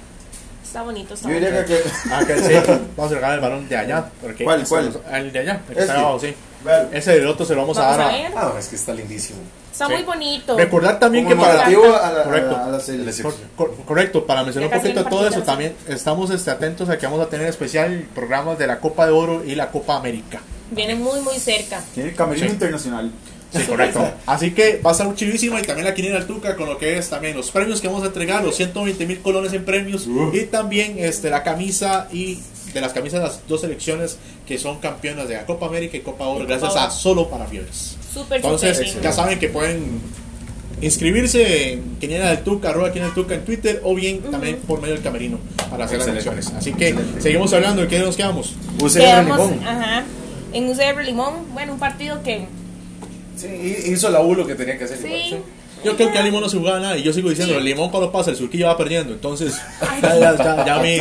[0.68, 1.66] Está bonito, está Yo diría bonito.
[1.66, 1.92] que aquel.
[2.12, 2.52] Ah, que sí,
[2.94, 4.04] vamos a regalar el balón de allá.
[4.20, 5.00] Porque ¿Cuál, cuál?
[5.12, 6.34] El de allá, el que está abajo, sí.
[6.92, 8.12] Ese del otro se lo vamos, Vamos a dar a.
[8.12, 8.32] ver.
[8.36, 9.38] Ah, es que está lindísimo.
[9.72, 9.92] Está Sí.
[9.94, 10.58] muy bonito.
[10.58, 11.52] Recordar también que para.
[11.64, 12.50] A la, a Correcto.
[12.52, 13.12] la, a la.
[13.22, 17.06] Cor- cor- correcto, para mencionar un poquito todo eso, también estamos este, atentos a que
[17.06, 20.40] vamos a tener especial programas de la Copa de Oro y la Copa América.
[20.70, 21.80] Viene muy, muy cerca.
[21.94, 22.52] Tiene camerino Sí.
[22.52, 23.10] internacional.
[23.54, 24.10] Sí, correcto.
[24.26, 26.98] Así que va a estar chivísima y también la quiniela del Tuca con lo que
[26.98, 30.40] es también los premios que vamos a entregar, los 120 mil colones en premios y
[30.44, 32.38] también este la camisa y
[32.74, 36.00] de las camisas de las dos selecciones que son campeonas de la Copa América y
[36.00, 36.80] Copa Oro, Copa gracias Oro.
[36.80, 37.96] a Solo para Fiebres.
[38.12, 40.00] Súper, Entonces, ya saben que pueden
[40.80, 44.80] inscribirse en Quiniela del Tuca, arroba Quiniela del Tuca en Twitter o bien también por
[44.80, 45.38] medio del camerino
[45.70, 46.52] para hacer las elecciones.
[46.56, 48.54] Así que seguimos hablando de qué nos quedamos.
[48.80, 49.66] UCR Quedamos, Limón.
[49.66, 50.04] ajá,
[50.52, 51.34] en UCR Limón.
[51.52, 52.46] Bueno, un partido que
[53.38, 54.98] Sí, hi- hizo la U lo que tenía que hacer.
[54.98, 55.12] igual.
[55.30, 55.36] sí.
[55.84, 57.90] Yo creo que a Limón no se jugaba nada y yo sigo diciendo, el Limón
[57.90, 59.54] cuando pasa el surquillo va perdiendo, entonces
[60.02, 60.98] ya, ya, ya, ya a mí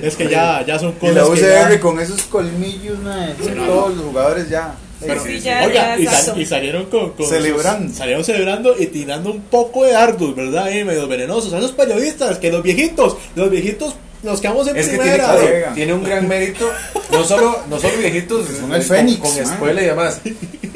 [0.00, 3.34] es que ya, ya son Y la cosas que UCR ya- con esos colmillos, mae,
[3.42, 3.64] Sí, no.
[3.66, 4.76] todos los jugadores ya.
[5.00, 7.88] pero- Sí, ya, oiga, ya, y, sal- y salieron con, con Celebrando.
[7.88, 10.70] sus- salieron celebrando y tirando un poco de dardos, ¿verdad?
[10.70, 11.52] Y medio venenosos.
[11.52, 15.24] A esos periodistas, que los viejitos, los viejitos nos quedamos en Es que tiene, primera.
[15.32, 15.74] claro, Llega.
[15.74, 16.70] tiene un gran mérito,
[17.10, 20.20] no solo, no solo viejitos Son con, el Fénix, con escuela y demás,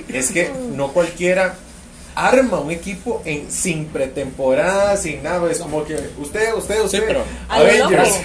[0.09, 1.57] es que no cualquiera
[2.26, 7.22] arma un equipo en sin pretemporada, sin nada, es como que usted, usted, usted, pero-.
[7.48, 8.20] Avengers,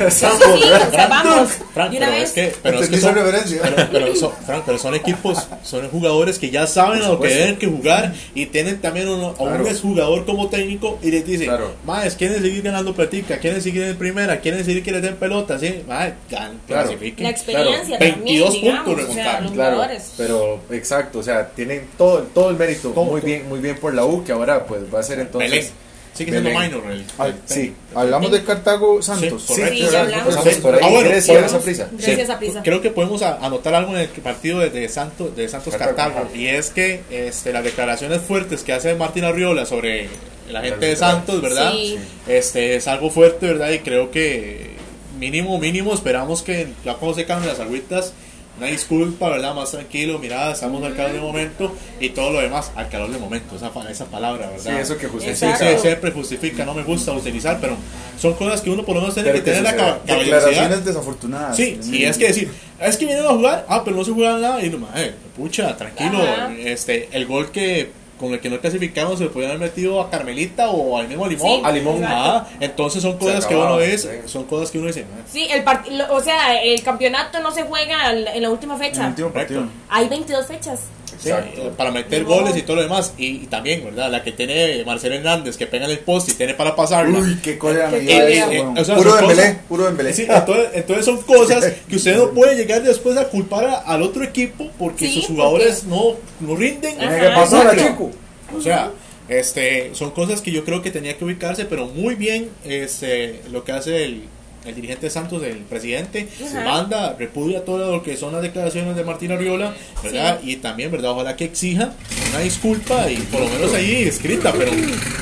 [1.09, 1.49] vamos.
[1.73, 2.23] Frank, pero vez.
[2.23, 3.61] es que, pero es que Entendí son, esa referencia.
[3.63, 7.27] pero, pero son, Frank, pero son equipos, son jugadores que ya saben a lo que
[7.29, 11.47] deben que jugar y tienen también uno- a un exjugador como técnico y les dicen,
[11.47, 11.71] Claro.
[11.85, 15.59] más quieren seguir ganando platica, quieren seguir en primera, quieren seguir que les den pelota,
[15.59, 16.53] sí, gan- Claro.
[16.67, 17.23] clasifiquen.
[17.23, 19.43] La experiencia Claro, también, 22 digamos, puntos o sea, remontaron.
[19.43, 20.13] los Claro, jugadores.
[20.17, 23.27] pero exacto, o sea, tienen todo, todo el mérito, Todo, muy todo.
[23.27, 25.51] bien, muy bien por la U, que ahora pues va a ser entonces.
[25.51, 25.71] Belén.
[26.15, 29.41] Sigue siendo minor el, Ah, el- Sí, Hablamos de Cartago Santos.
[29.47, 29.89] Sí, correcto.
[29.89, 30.35] Sí, hablamos.
[30.61, 31.89] Por ahí, Ah, bueno, podemos- esa prisa.
[31.91, 32.61] Gracias a Prisa.
[32.63, 36.13] Creo que podemos a- anotar algo en el partido de, de Santos, de Santos Cartago.
[36.13, 40.07] Cartago, y es que este, las declaraciones fuertes que hace Martín Arriola sobre
[40.51, 40.95] la gente de.
[40.95, 41.71] Santos, ¿verdad?
[41.71, 41.97] Sí.
[42.27, 43.71] Este es algo fuerte, ¿verdad?
[43.71, 44.75] Y creo que
[45.19, 48.13] mínimo, mínimo, esperamos que ya cuando se cambien las agüitas,
[48.57, 49.55] una disculpa, ¿verdad?
[49.55, 53.19] Más tranquilo, mira, estamos al calor del momento y todo lo demás al calor del
[53.19, 54.81] momento, esa, fa- esa palabra, Sí, ¿verdad?
[54.81, 55.57] eso que Sí, justifica.
[55.57, 57.75] sí, siempre justifica, no me gusta utilizar, pero
[58.19, 59.99] son cosas que uno por lo menos tiene Pero que que tener la.
[60.05, 61.55] Declaraciones desafortunadas.
[61.57, 64.37] Sí, y es que decir, es que vienen a jugar, ah, pero no se juega
[64.37, 66.53] nada, y no, madre, pucha, tranquilo, Ajá.
[66.59, 70.09] este, el gol que con el que no clasificamos se le podía haber metido a
[70.09, 71.47] Carmelita o al mismo Limón.
[71.59, 72.01] Sí, A Limón.
[72.05, 74.07] Ah, entonces son cosas que uno es, sí.
[74.27, 77.51] son cosas que uno dice, ah, Sí, el part- lo- o sea, el campeonato no
[77.51, 79.01] se juega en la última En fecha.
[79.03, 79.63] el último partido.
[79.89, 80.81] Hay 22 fechas.
[81.23, 81.29] Sí,
[81.77, 82.29] para meter No.
[82.29, 84.11] goles y todo lo demás, y, y también, ¿verdad?
[84.11, 87.17] La que tiene Marcelo Hernández, que pega en el poste y tiene para pasarla.
[87.19, 88.57] Uy, qué Qué.
[88.57, 90.13] Eh, o sea, Puro Dembélé, puro Dembélé.
[90.13, 94.01] Sí, entonces, entonces son cosas que usted no puede llegar después a culpar a- al
[94.01, 96.97] otro equipo porque Sí, sus jugadores no, no rinden.
[96.97, 97.19] Tiene Ajá.
[97.29, 97.91] que pasar a Exacto.
[97.91, 98.11] chico.
[98.57, 98.91] O sea,
[99.29, 103.63] este, son cosas que yo creo que tenía que ubicarse, pero muy bien este, lo
[103.63, 104.23] que hace el
[104.65, 106.63] el dirigente Santos, el presidente, Ajá.
[106.63, 110.39] manda, repudia todo lo que son las declaraciones de Martín Arriola, ¿verdad?
[110.43, 111.11] Y también, ¿verdad?
[111.11, 111.91] Ojalá que exija
[112.29, 114.71] una disculpa y por lo menos ahí escrita, pero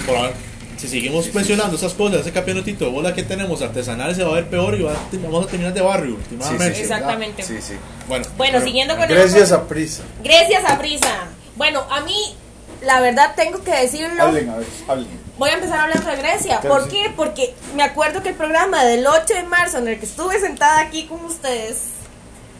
[0.05, 0.31] por
[0.77, 4.33] si seguimos presionando esas cosas, ese campeonatito de bola que tenemos artesanal se va a
[4.35, 6.73] ver peor y va a- vamos a terminar de barrio, últimamente.
[6.75, 6.81] sí.
[6.81, 7.43] Exactamente.
[7.43, 7.73] Sí, sí.
[8.07, 10.03] Bueno, Bueno, siguiendo con el Gracias a Prisa.
[10.23, 11.27] Grecia Saprisa.
[11.55, 12.15] Bueno, a mí,
[12.83, 14.23] la verdad, tengo que decirlo.
[14.23, 15.20] Hablen, a ver, hablen.
[15.41, 16.59] Voy a empezar hablando de Grecia.
[16.59, 16.89] Claro, ¿Por sí.
[16.97, 17.11] qué?
[17.15, 20.79] Porque me acuerdo que el programa del 8 de marzo, en el que estuve sentada
[20.81, 21.77] aquí con ustedes.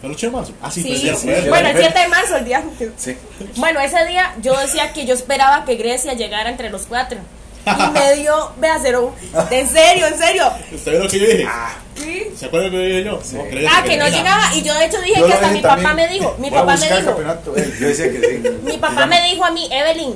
[0.01, 0.53] ¿el 8 de marzo?
[0.63, 1.27] Ah, sí, Sí, pues sí.
[1.29, 1.49] fue.
[1.49, 2.63] bueno, el 7 de marzo, el día.
[2.97, 3.15] Sí.
[3.57, 7.19] Bueno, ese día yo decía que yo esperaba que Grecia llegara entre los cuatro.
[7.67, 9.13] Y me dio, vea, cero.
[9.51, 10.51] En serio, en serio.
[10.73, 11.47] ¿Usted vio lo que yo dije?
[11.95, 12.31] Sí.
[12.35, 13.11] ¿Se acuerda lo que dije yo?
[13.11, 14.55] No, creo Ah, que no llegaba.
[14.55, 15.95] Y yo de hecho dije Yo que hasta mi papá también.
[15.95, 16.35] me dijo.
[16.39, 17.05] Mi Voy a papá me dijo.
[17.05, 17.73] campeonato, eh.
[17.79, 18.49] Yo decía que sí.
[18.63, 20.15] Mi papá me dijo a mí, Evelyn, No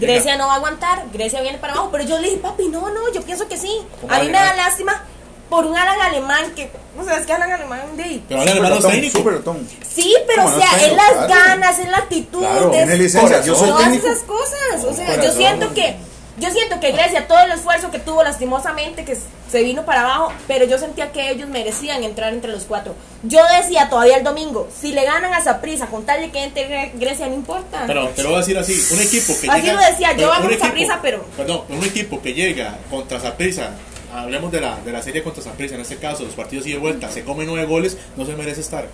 [0.00, 0.36] Grecia llega.
[0.38, 1.88] no va a aguantar, Grecia viene para abajo.
[1.92, 3.70] Pero yo le dije, papi, no, no, yo pienso que sí.
[4.00, 5.04] ¿Cómo A mí me da lástima
[5.50, 8.42] por un Alan alemán que, o sea, es que Alan alemán de Pero
[8.80, 9.18] técnico.
[9.18, 9.68] superotón.
[9.88, 11.28] Sí, pero ¿Cómo o sea, es las Claro.
[11.28, 14.06] ganas, es la actitud, Claro, es tiene licencia, yo soy todas técnico.
[14.08, 14.84] esas cosas.
[14.84, 15.96] O sea, yo siento que
[16.38, 19.16] yo siento que Grecia todo el esfuerzo que tuvo lastimosamente que
[19.50, 22.94] se vino para abajo, pero yo sentía que ellos merecían entrar entre los cuatro.
[23.22, 26.68] Yo decía todavía el domingo, si le ganan a Saprissa con tal de que entre
[26.68, 27.84] Gre- Grecia no importa.
[27.86, 29.80] Pero te lo voy a decir así, un equipo que Así llega...
[29.80, 33.70] lo decía, yo equipo- Saprissa, pero- Perdón, un equipo que llega contra Saprissa,
[34.14, 36.78] hablemos de la, de la serie contra Saprissa, en este caso, los partidos y de
[36.78, 38.86] vuelta, se come nueve goles, no se merece estar.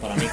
[0.00, 0.24] Para mí.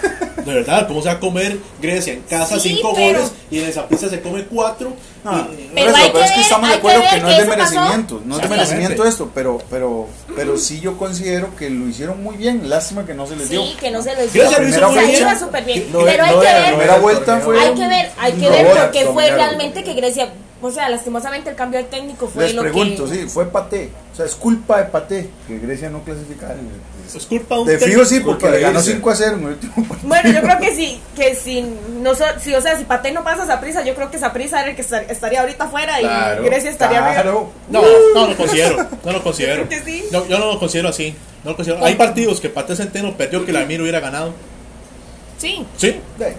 [0.46, 3.60] De verdad, ¿cómo se va a comer Grecia en casa Sí, cinco pero- goles y
[3.60, 4.94] en esa pizza se come cuatro?
[5.24, 7.46] Ah, Y- Pero eso, pero es que estamos de que acuerdo que no es de
[7.46, 7.58] pasó.
[7.58, 12.22] merecimiento, no es de merecimiento esto, pero, pero, pero sí yo considero que lo hicieron
[12.22, 13.64] muy bien, lástima que no se les dio.
[13.64, 14.42] Sí, que no se les dio.
[14.44, 15.22] Grecia lo hizo muy bien.
[15.22, 15.86] iba súper bien.
[15.94, 16.58] No, pero hay no que ver.
[16.62, 19.84] no primera era vuelta fue- Hay que ver, hay que No, ver porque fue realmente
[19.86, 20.30] que Grecia,
[20.68, 23.90] o sea, lastimosamente el cambio de técnico fue Les lo pregunto, que sí, fue Paté,
[24.12, 26.56] o sea, es culpa de Paté que Grecia no clasificara.
[27.16, 28.94] Es culpa de un De fijo sí, porque le ganó irse.
[28.94, 30.08] 5 a 0 en el último partido.
[30.08, 31.62] Bueno, yo creo que sí, que si
[32.02, 34.62] no si, o sea, si Pate no pasa esa prisa, yo creo que esa prisa
[34.62, 37.00] era el que estar- estaría ahorita afuera y Claro, Grecia estaría.
[37.00, 37.50] Claro.
[37.70, 37.82] No,
[38.16, 39.68] no lo considero, no lo considero.
[39.70, 40.06] Que sí.
[40.12, 41.14] No, yo no lo considero así.
[41.44, 41.84] No lo considero.
[41.84, 44.34] Hay partidos que Pate Centeno perdió que la Mir hubiera ganado.
[45.38, 45.66] Sí.
[45.78, 46.36] Sí, De-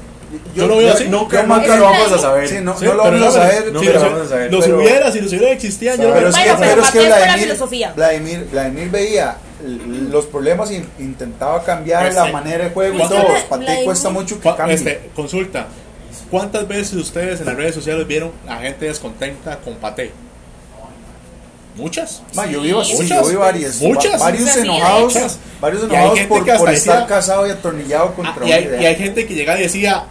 [0.55, 1.09] Yo lo veo así.
[1.09, 2.49] Nunca, yo más nunca que- lo vamos a saber.
[2.49, 3.73] Sí, no, Sí, no lo vamos a no, ver.
[3.73, 6.29] no, si los, vamos a saber, los pero- hubiera, si los hubiera existían, yo Pero
[6.29, 7.92] es que, pero pero es que Vladimir.
[7.97, 9.37] Vladimir, Vladimir veía
[10.11, 12.33] los problemas y intentaba cambiar la sí.
[12.33, 13.27] manera de juego y ¿Cuánto- todo.
[13.29, 14.75] Vladimir- Paté cuesta mucho que cambie.
[14.75, 15.66] este, consulta.
[16.31, 20.11] ¿Cuántas veces ustedes en las redes sociales vieron a gente descontenta con Pate?
[21.77, 22.23] ¿Muchas?
[22.35, 23.09] Ma, yo vi, bast- Muchas.
[23.09, 24.12] yo vi varias, Muchas.
[24.14, 25.38] va- varios Sí, enojados, muchas.
[25.61, 29.27] varios enojados por, por estar casado y atornillado Ah, contra y, hay, y hay gente
[29.27, 30.05] que llegaba y decía,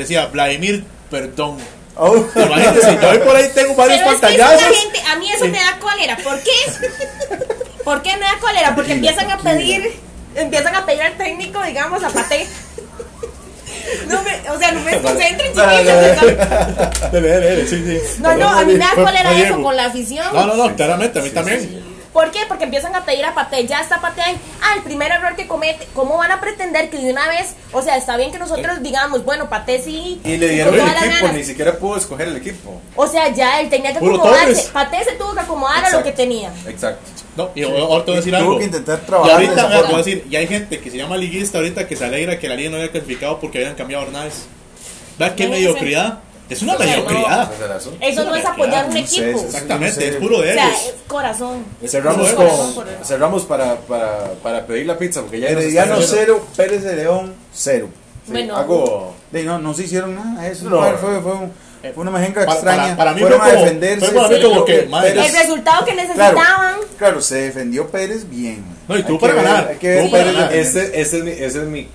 [0.00, 1.58] decía, Vladimir, perdón.
[1.96, 2.16] Oh.
[2.34, 4.78] Imagínense, yo hoy por ahí tengo varios Pero es que pantallazos.
[4.78, 6.16] gente, a mí eso me da cólera.
[6.16, 6.50] ¿Por qué?
[7.84, 8.74] ¿Por qué me da cólera?
[8.74, 9.92] Porque empiezan a pedir,
[10.34, 12.46] empiezan a pedir al técnico, digamos, a Pate.
[14.08, 16.04] No me, o sea, no me desconcentren, chiquillos.
[16.04, 18.22] están- Dele, dele, dele, sí, sí.
[18.22, 20.26] No, no, a mí me da cólera eso con la afición.
[20.32, 21.89] No, no, no, claramente, a mí también.
[22.12, 22.40] ¿Por qué?
[22.48, 24.36] Porque empiezan a pedir a Pate, ya está Pate ahí.
[24.62, 25.86] Ah, el primer error que comete.
[25.94, 29.24] ¿Cómo van a pretender que de una vez, o sea, está bien que nosotros digamos,
[29.24, 30.20] bueno, Pate sí.
[30.24, 32.80] Y le dieron el equipo, ni siquiera pudo escoger el equipo.
[32.96, 34.46] O sea, ya él tenía que Puro acomodarse.
[34.46, 34.70] Torres.
[34.72, 36.04] Pate se tuvo que acomodar a lo Exacto.
[36.04, 36.52] que tenía.
[36.66, 37.10] Exacto.
[37.36, 38.58] No, y ahora te voy a decir Tuvo algo.
[38.58, 40.96] que intentar Y trabajar de ahorita me voy a decir, y hay gente que se
[40.96, 44.02] llama liguista ahorita que se alegra que la liga no haya clasificado porque habían cambiado
[44.02, 44.46] a Hernández.
[45.16, 46.18] ¿Verdad qué mediocridad?
[46.50, 47.50] Es una mediocridad.
[48.02, 48.24] Eso.
[48.24, 49.40] No es apoyar un equipo.
[49.40, 50.80] Exactamente, es puro de O sea, ellos.
[50.86, 51.64] es corazón.
[51.86, 52.48] Cerramos, con,
[53.04, 57.88] cerramos para, para, para pedir la pizza porque ya Herediano 0, Pérez de León 0.
[58.26, 58.56] Sí, Bueno.
[58.56, 60.46] hago no, no se hicieron nada.
[60.48, 61.52] Eso fue, fue, un-
[61.94, 62.82] fue una mejenga extraña.
[62.82, 64.06] para- para mí Fueron fue a defenderse.
[64.06, 66.34] fue para mí sí, como creo que, madre, Pérez- El resultado que necesitaban.
[66.34, 68.64] claro, claro, se defendió Pérez bien.
[68.88, 69.64] No, y Hay para ver- ganar,
[70.10, 70.54] para.
[70.54, 71.88] Este, este es mi, ese es mi,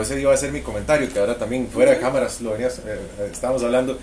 [0.00, 2.82] ese iba a ser mi comentario, que ahora también fuera de cámaras lo venías, eh,
[3.20, 3.98] eh, estábamos hablando.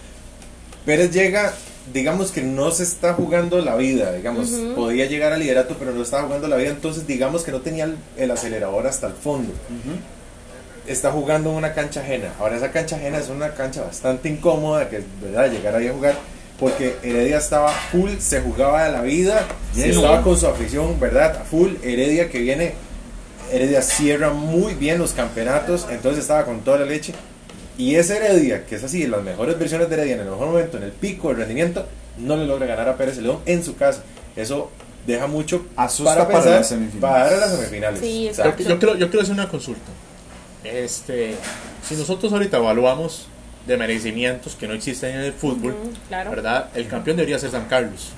[0.86, 1.54] Pérez llega,
[1.92, 6.02] digamos que no se está jugando la vida, digamos, podía llegar al liderato, pero no
[6.04, 9.52] estaba jugando la vida, entonces digamos que no tenía el, el acelerador hasta el fondo.
[10.88, 12.34] Está jugando en una cancha ajena.
[12.40, 16.16] Ahora esa cancha ajena es una cancha bastante incómoda, que verdad llegar ahí a jugar,
[16.60, 19.46] porque Heredia estaba full, se jugaba de la vida,
[19.76, 21.74] estaba con su afición, verdad, a full.
[21.84, 22.74] Heredia que viene
[23.52, 27.14] Heredia cierra muy bien los campeonatos, entonces estaba con toda la leche.
[27.78, 30.78] Y ese Heredia, que es así, las mejores versiones de Heredia en el mejor momento,
[30.78, 31.86] en el pico del rendimiento,
[32.18, 34.02] no le logra ganar a Pérez León en su casa.
[34.36, 34.72] Eso
[35.06, 37.02] deja mucho Asusta para las semifinales.
[37.02, 38.00] para las semifinales.
[38.00, 38.64] Sí, O sea, exacto.
[38.64, 39.92] Yo, yo quiero, yo quiero hacer una consulta.
[40.72, 41.36] Este,
[41.88, 43.28] si nosotros ahorita evaluamos
[43.66, 45.76] de merecimientos que no existen en el fútbol,
[46.08, 46.30] claro.
[46.32, 46.70] ¿verdad?
[46.74, 48.10] El campeón debería ser San Carlos.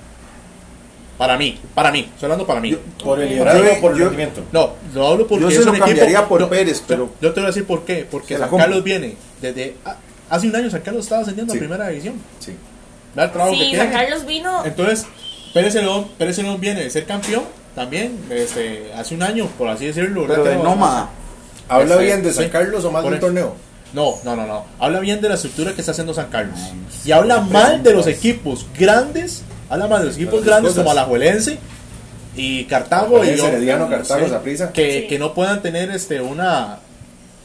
[1.17, 2.71] Para mí, para mí, estoy hablando para mí.
[2.71, 4.41] Yo- Por el liderazgo o por el yo- rendimiento.
[4.53, 6.85] No, lo hablo porque Yo se es lo un equipo- cambiaría por no, Pérez, yo-
[6.87, 8.07] pero- Yo, te voy a decir por qué.
[8.09, 8.49] Porque San.
[8.55, 9.75] Carlos viene desde...
[10.29, 11.57] Hace un año San Carlos estaba ascendiendo Sí.
[11.57, 12.13] a primera división.
[12.39, 12.53] Sí.
[13.15, 13.83] Da el trabajo que Sí, tiene.
[13.83, 14.63] San Carlos vino.
[14.63, 15.05] Entonces,
[15.53, 17.43] Pérez León, Pérez León viene de ser campeón
[17.75, 20.25] también este, hace un año, por así decirlo.
[20.27, 21.09] Pero de Que nómada.
[21.69, 22.49] ¿Habla Este, bien de San sí.
[22.49, 23.55] Carlos o más Por del torneo?
[23.93, 24.65] No, no, no, no.
[24.79, 26.59] Habla bien de la estructura que está haciendo San Carlos.
[27.05, 29.43] Y habla mal de los equipos grandes.
[29.69, 30.83] Habla mal de los equipos grandes cosas.
[30.83, 31.57] como Alajuelense
[32.35, 34.31] y Cartago y Alajuelense, Herediano, Cartago, Sí.
[34.31, 34.71] Saprissa.
[34.73, 35.07] que, Sí.
[35.07, 36.79] que no puedan tener este una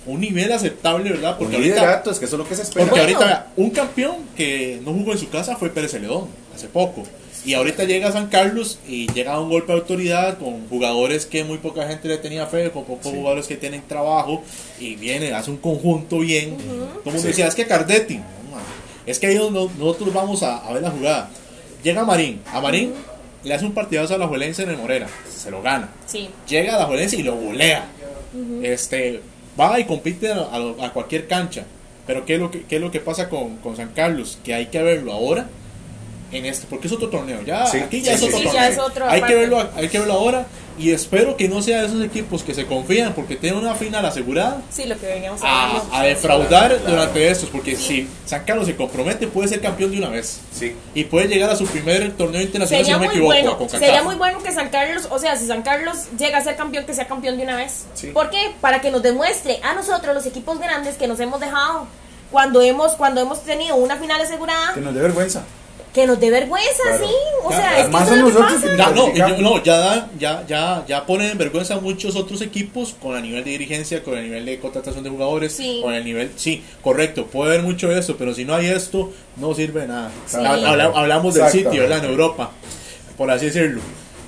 [0.07, 1.33] un nivel aceptable, ¿verdad?
[1.33, 2.85] Un Porque ahorita, liderato, es que eso es lo que se espera.
[2.87, 3.19] porque Bueno.
[3.21, 7.05] ahorita un campeón que no jugó en su casa fue Pérez Celedón hace poco.
[7.45, 11.27] Y ahorita llega a San Carlos y llega a un golpe de autoridad con jugadores
[11.27, 14.43] que muy poca gente le tenía fe, con pocos jugadores que tienen trabajo
[14.81, 16.57] y viene, hace un conjunto bien.
[17.05, 17.27] Como Sí.
[17.27, 18.23] decía, es que Cardetti, no,
[19.07, 21.31] es que ahí donde nosotros vamos a, a ver la jugada.
[21.83, 22.95] Llega Marín, a Marín
[23.43, 26.31] le hace un partidazo a la Juelense en el Morera, se lo gana Sí.
[26.49, 27.89] llega a la Juelense y lo golea.
[28.63, 29.21] este,
[29.61, 31.65] va y compite a, a- a cualquier cancha.
[32.07, 34.39] Pero ¿qué es lo que, qué es lo que pasa con, con San Carlos?
[34.45, 35.47] Que hay que verlo ahora.
[36.35, 37.43] En este, porque es otro torneo.
[37.45, 38.63] Ya, Sí, aquí ya sí, es otro sí, sí, torneo.
[38.63, 40.47] ya es otro hay, que verlo, hay que verlo ahora.
[40.77, 44.05] Y espero que no sea de esos equipos que se confían porque tienen una final
[44.07, 46.91] asegurada Sí, lo que veníamos a, defraudar Claro.
[46.91, 47.49] durante estos.
[47.49, 50.41] Porque si San Carlos se compromete, puede ser campeón de una vez.
[50.53, 50.75] Sí.
[50.95, 53.33] Y puede llegar a su primer torneo internacional, Sería si no me muy equivoco.
[53.35, 56.41] bueno, con sería muy bueno que San Carlos, o sea, si San Carlos llega a
[56.43, 57.85] ser campeón, que sea campeón de una vez.
[57.95, 58.09] Sí.
[58.09, 58.39] ¿Por qué?
[58.61, 61.87] Para que nos demuestre a nosotros, los equipos grandes, que nos hemos dejado
[62.33, 65.45] cuando hemos cuando hemos tenido una final asegurada, Que nos dé vergüenza.
[65.95, 67.07] Que nos dé vergüenza, Claro.
[67.07, 67.15] sí.
[67.45, 68.77] O Ya, sea, es que eso es a lo que nosotros pasa.
[68.77, 68.91] Ya,
[69.29, 73.17] no, no, ya, da- ya, ya, ya ponen en vergüenza a muchos otros equipos con
[73.17, 75.79] el nivel de dirigencia, con el nivel de contratación de jugadores, Sí.
[75.83, 79.13] con el nivel, sí, correcto, puede haber mucho de eso, pero si no hay esto,
[79.37, 80.11] no sirve de nada.
[80.27, 80.37] Sí.
[80.39, 81.83] Habla- hablamos del sitio.
[81.83, 82.05] ¿verdad?
[82.05, 82.51] En Europa,
[83.17, 83.81] por así decirlo.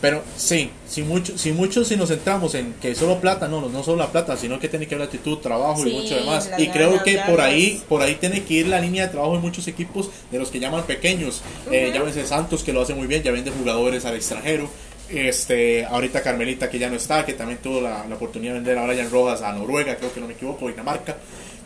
[0.07, 3.83] Pero sí, si mucho, si mucho si nos centramos en que solo plata, no, no
[3.83, 6.49] solo la plata, sino que tiene que haber actitud, trabajo Sí, y mucho demás.
[6.59, 7.31] Y creo ganas, que ganas.
[7.31, 10.38] por ahí, por ahí tiene que ir la línea de trabajo de muchos equipos de
[10.38, 11.42] los que llaman pequeños.
[11.73, 14.71] Eh, llámese Santos que lo hace muy bien, ya vende jugadores al extranjero.
[15.09, 18.79] Este, ahorita Carmelita que ya no está, que también tuvo la, la oportunidad de vender
[18.79, 21.16] a Brian Rojas a Noruega, creo que no me equivoco, Dinamarca,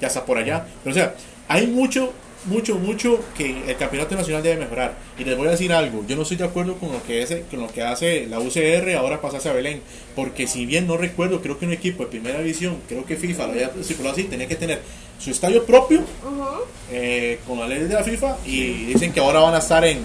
[0.00, 0.64] ya está por allá.
[0.82, 1.14] Pero o sea,
[1.46, 4.96] hay mucho, mucho, mucho que el campeonato nacional debe mejorar.
[5.18, 7.42] Y les voy a decir algo, yo no estoy de acuerdo con lo que hace,
[7.50, 9.80] con lo que hace la UCR ahora pasarse a Belén,
[10.16, 13.46] porque si bien no recuerdo, creo que un equipo de primera división, creo que FIFA
[13.46, 14.80] lo había estipulado así, tenía que tener
[15.18, 16.02] su estadio propio
[16.90, 19.98] eh, con la ley de la FIFA y dicen que ahora van a estar en,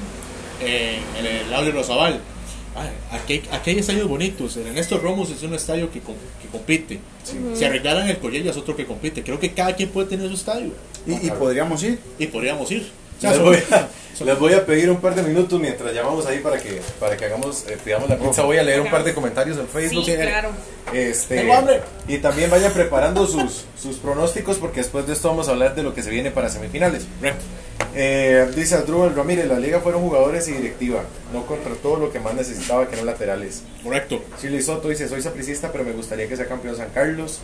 [0.61, 2.19] eh, en el Audio Rosabal.
[3.11, 4.57] Aquí, hay- aquí hay estadios bonitos.
[4.57, 6.99] El Ernesto Romos es un estadio que, que compite.
[7.55, 9.23] Si arreglaran el Collella es otro que compite.
[9.23, 10.71] Creo que cada quien puede tener su estadio
[11.07, 11.99] Y, y podríamos ir.
[12.19, 12.85] y podríamos ir.
[13.21, 13.87] Les voy, a,
[14.23, 17.25] les voy a pedir un par de minutos mientras llamamos ahí para que, para que
[17.25, 18.43] hagamos, eh, pidamos la pizza.
[18.43, 20.05] Voy a leer un par de comentarios en Facebook.
[20.05, 20.49] Sí, claro.
[20.93, 21.47] Este,
[22.07, 25.83] y también vayan preparando sus, sus pronósticos porque después de esto vamos a hablar de
[25.83, 27.05] lo que se viene para semifinales.
[27.19, 27.43] Correcto.
[27.93, 32.33] Eh, dice Adrubal Ramírez, la liga fueron jugadores y directiva, no contrató lo que más
[32.33, 33.63] necesitaba que eran laterales.
[33.83, 34.21] Correcto.
[34.39, 37.39] Chile Soto dice, soy sapricista pero me gustaría que sea campeón San Carlos.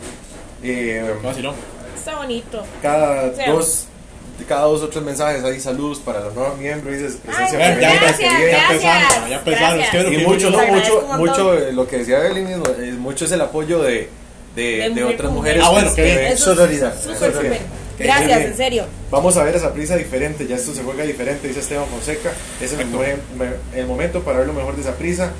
[0.63, 1.53] Eh, No, así no.
[1.95, 2.63] Está bonito.
[2.81, 3.85] cada O sea, dos
[4.47, 7.93] cada dos o tres mensajes hay saludos para los nuevos miembros dice presencia Ay, femenina
[8.01, 8.51] gracias, que viene.
[8.51, 9.31] ya ya empezaron.
[9.31, 10.03] Es que gracias.
[10.05, 13.41] lo y que mucho, no, mucho, mucho eh, lo que decía Evelyn, mucho es el
[13.41, 14.09] apoyo de,
[14.55, 15.63] de, De de mujer otras mujeres.
[15.65, 16.07] Ah, bueno, bien.
[16.07, 16.93] que- es Sororidad.
[17.01, 17.59] Súper, súper.
[17.99, 18.51] Gracias, bien.
[18.51, 18.85] en serio.
[19.11, 22.31] Vamos a ver esa prisa diferente, ya esto se juega diferente, dice Esteban Fonseca.
[22.59, 22.87] Es el,
[23.75, 25.31] el momento para ver lo mejor de esa prisa.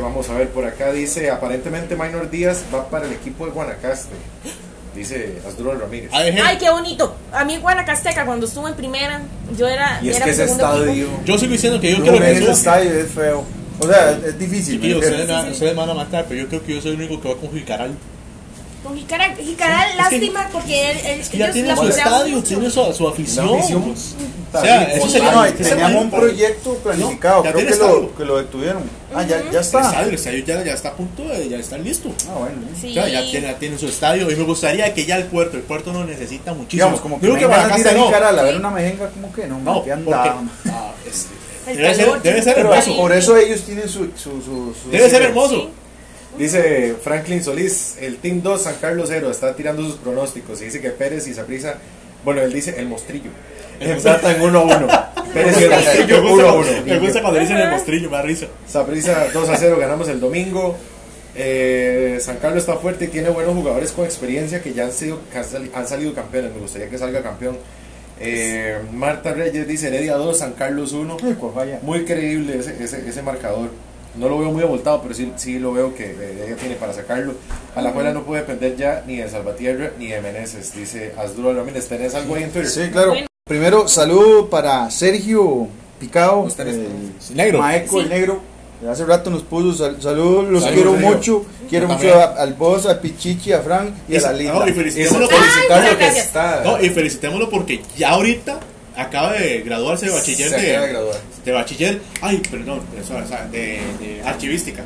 [0.00, 4.14] vamos a ver por acá, dice aparentemente Minor Díaz va para el equipo de Guanacaste.
[4.94, 6.10] Dice Asdrúbal Ramírez.
[6.12, 7.14] Ay, qué bonito.
[7.32, 9.22] A mí Guanacasteca cuando estuvo en primera,
[9.56, 10.84] yo era y es era que ese estadio.
[10.90, 11.20] equipo.
[11.24, 13.44] Yo sigo diciendo que yo quiero en que ese estadio es feo.
[13.80, 14.76] O sea, es difícil.
[14.96, 17.40] Ustedes me van a matar, pero yo creo que yo soy el único que va
[17.40, 17.92] con Jicaral.
[18.82, 21.76] Con Jicaral, Jicaral, Sí, es que- lástima porque él, él- Que ya ellos tiene la
[21.76, 22.48] su estadio, mucho.
[22.48, 23.48] tiene su, su afición.
[23.58, 23.94] Afición.
[24.54, 28.14] O sea, eso sería- No, teníamos un proyecto planificado, ya creo tiene que lo, estadio.
[28.16, 28.82] que lo detuvieron.
[29.14, 29.80] Ah, ya, ya está.
[29.82, 32.10] estadio, el estadio ya, ya está a punto de, ya está listo.
[32.28, 32.56] Ah, bueno.
[32.78, 32.90] Sí.
[32.90, 35.62] O sea, ya tiene, tiene su estadio y me gustaría que ya el puerto, el
[35.62, 36.70] puerto no necesita muchísimo.
[36.84, 38.04] Digamos, como que ganas de ir a no.
[38.06, 40.50] Jicaral a ver una mejenga, como que no, No, que porque anda.
[40.70, 42.96] ah, este, debe, ser, debe ser hermoso.
[42.96, 44.06] por eso ellos tienen su.
[44.16, 45.70] su, su, su- Debe ser hermoso.
[46.38, 50.80] Dice Franklin Solís, el Team 2 San Carlos 0 está tirando sus pronósticos y dice
[50.80, 51.74] que Pérez y Saprisa,
[52.24, 53.30] bueno, él dice el mostrillo.
[53.80, 54.88] Empatan 1 a 1.
[55.34, 56.86] Pérez y el Me mostrillo 1 a gusta, 1.
[56.86, 58.46] me gusta cuando dicen el mostrillo, me da risa.
[58.66, 60.76] Saprisa 2 a 0, ganamos el domingo.
[61.34, 65.20] Eh, San Carlos está fuerte y tiene buenos jugadores con experiencia que ya han, sido,
[65.34, 66.52] han, sali- han salido campeones.
[66.54, 67.58] Me gustaría que salga campeón.
[68.20, 71.16] Eh, Marta Reyes dice Heredia 2, San Carlos 1.
[71.24, 71.78] Ay, cuál falla.
[71.82, 73.70] Muy creíble ese, ese, ese marcador.
[74.16, 76.92] No lo veo muy abultado, pero sí, sí lo veo que eh, ella tiene para
[76.92, 77.32] sacarlo.
[77.74, 81.56] A la escuela no puede depender ya ni de Salvatierra ni de Meneses, dice Asdrúbal
[81.56, 81.88] Ramírez.
[81.88, 82.70] ¿Tenés algo ahí en Twitter?
[82.70, 83.14] Sí, claro.
[83.44, 85.66] Primero, saludo para Sergio
[85.98, 87.58] Picado, el negro?
[87.60, 88.40] Maeco, el negro.
[88.90, 91.08] Hace rato nos puso sal- saludos, los quiero Sergio.
[91.08, 91.46] mucho.
[91.70, 94.54] Quiero Yo mucho a- al boss, a Pichichi, a Frank y a la no, Linda.
[94.66, 95.28] y Eso, felicitémoslo,
[96.64, 98.58] no, y felicitémoslo porque ya ahorita
[99.02, 101.16] acaba de graduarse de bachiller Se de, acaba de graduar.
[101.44, 104.82] de bachiller, ay, perdón, eso, o sea, de, de archivística.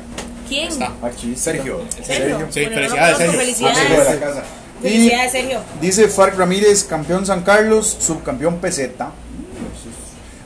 [0.47, 0.67] ¿Quién?
[0.69, 0.91] Está.
[1.35, 1.81] Sergio.
[2.03, 2.47] Sergio.
[2.49, 3.31] Sí, Bueno, felicidades, Sergio.
[3.31, 4.05] De Felicidades.
[4.07, 4.43] la casa.
[4.81, 5.59] Felicidades, Sergio.
[5.81, 9.11] Dice Farc Ramírez, campeón San Carlos, subcampeón peseta.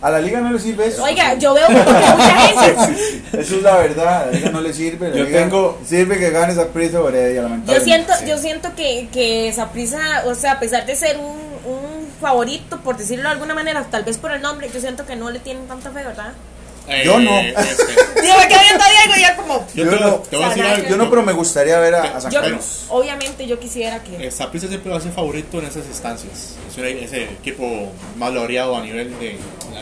[0.02, 1.04] A la liga no le sirve eso.
[1.04, 3.20] Oiga, yo veo mucha gente.
[3.40, 5.10] Eso es la verdad, a la liga no le sirve.
[5.10, 8.26] la Yo liga tengo- Sirve que gane esa prisa o Heredia, Yo siento, Sí.
[8.28, 12.98] yo siento que, que Saprissa, o sea, a pesar de ser un, un favorito, por
[12.98, 15.68] decirlo de alguna manera, tal vez por el nombre, yo siento que no le tienen
[15.68, 16.34] tanta fe, ¿verdad?
[17.06, 17.40] Yo no.
[17.40, 17.86] este,
[18.22, 19.66] Digo, me quedé viendo a Diego y ya como.
[19.74, 20.90] yo Yo no- te voy a decir algo.
[20.90, 22.86] Yo no, pero me gustaría ver a, a San Yo, Carlos.
[22.90, 24.28] obviamente, yo quisiera que.
[24.28, 26.56] Eh, Saprissa siempre va a ser favorito en esas instancias.
[26.70, 29.38] Es un- ese equipo más laureado a nivel de,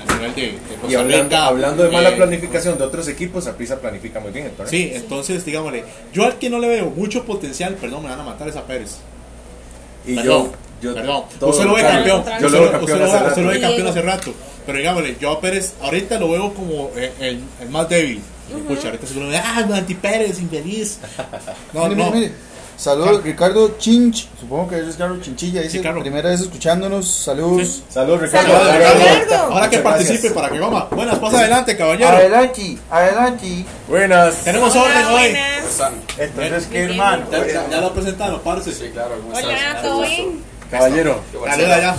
[0.09, 1.45] a nivel de, de Costa Y hablando, Rica.
[1.45, 4.69] hablando de mala Eh, planificación de otros equipos, Aprisa planifica muy bien el torneo.
[4.69, 8.23] Sí, entonces, digámosle, yo al que no le veo mucho potencial, perdón, me van a
[8.23, 8.97] matar es a Pérez.
[10.05, 10.51] Y Perdón, yo,
[10.81, 11.23] yo perdón.
[11.41, 12.23] Usted lo ve lo campeón.
[12.25, 13.27] Yo Usted lo veo campeón lo hace ve- rato.
[13.29, 13.89] usted lo ve Sí, campeón Diego.
[13.89, 14.33] hace rato.
[14.65, 18.21] Pero digámosle, yo a Pérez ahorita lo veo como el, el- el más débil.
[18.67, 20.99] Pucha, ahorita seguro me ah, anti Pérez, infeliz.
[21.73, 22.05] No, mire, no.
[22.11, 22.49] mire, mire.
[22.77, 24.29] Saludos, Ricardo Chinch.
[24.39, 25.61] Supongo que es Ricardo Chinchilla.
[25.61, 26.01] Dice, Sí, claro.
[26.01, 27.09] primera vez escuchándonos.
[27.09, 27.67] Saludos.
[27.67, 27.83] Sí.
[27.89, 28.47] Saludos, Ricardo.
[28.53, 28.99] Saludos, Ricardo.
[29.25, 29.53] Ricardo.
[29.53, 30.33] Ahora que participe gracias.
[30.33, 30.87] para que coma.
[30.89, 32.07] Buenas, pasa adelante, caballero.
[32.09, 33.65] Adelante, adelante.
[33.87, 34.35] Buenas.
[34.45, 35.11] Tenemos Hola, orden hoy.
[35.11, 35.91] buenas.
[36.17, 37.25] Entonces, ¿qué hermano?
[37.29, 38.71] Ya, ya- lo presentaron, parce.
[38.71, 39.81] Sí, claro, ¿cómo Hola?
[39.81, 40.43] ¿todo Qué bien?
[40.69, 41.21] Caballero.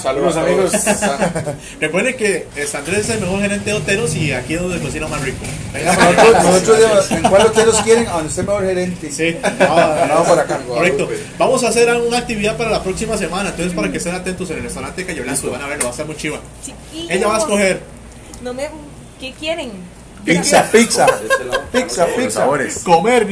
[0.00, 1.54] Saludos a Unos todos.
[1.80, 5.20] Recuerden que Andrés es el mejor gerente de hoteles y aquí es donde cocina más
[5.22, 5.38] rico.
[5.72, 8.06] Venga, nosotros, nosotros, ¿en cuál hotel los quieren?
[8.06, 9.10] A donde esté mejor gerente.
[9.10, 10.60] Sí, Vamos para acá.
[10.68, 11.08] Correcto.
[11.36, 13.50] Vamos a hacer una actividad para la próxima semana.
[13.50, 15.92] Entonces, para que estén atentos en el restaurante Cayo Blanco, van a verlo, va a
[15.92, 16.38] estar muy chiva.
[17.08, 17.80] Ella va a escoger
[18.42, 18.68] No me.
[19.18, 19.72] ¿Qué quieren?
[20.24, 21.06] Pizza, pizza.
[21.06, 21.44] Este.
[21.72, 22.30] Pizza, Los pizza.
[22.40, 22.78] sabores.
[22.84, 23.26] comer.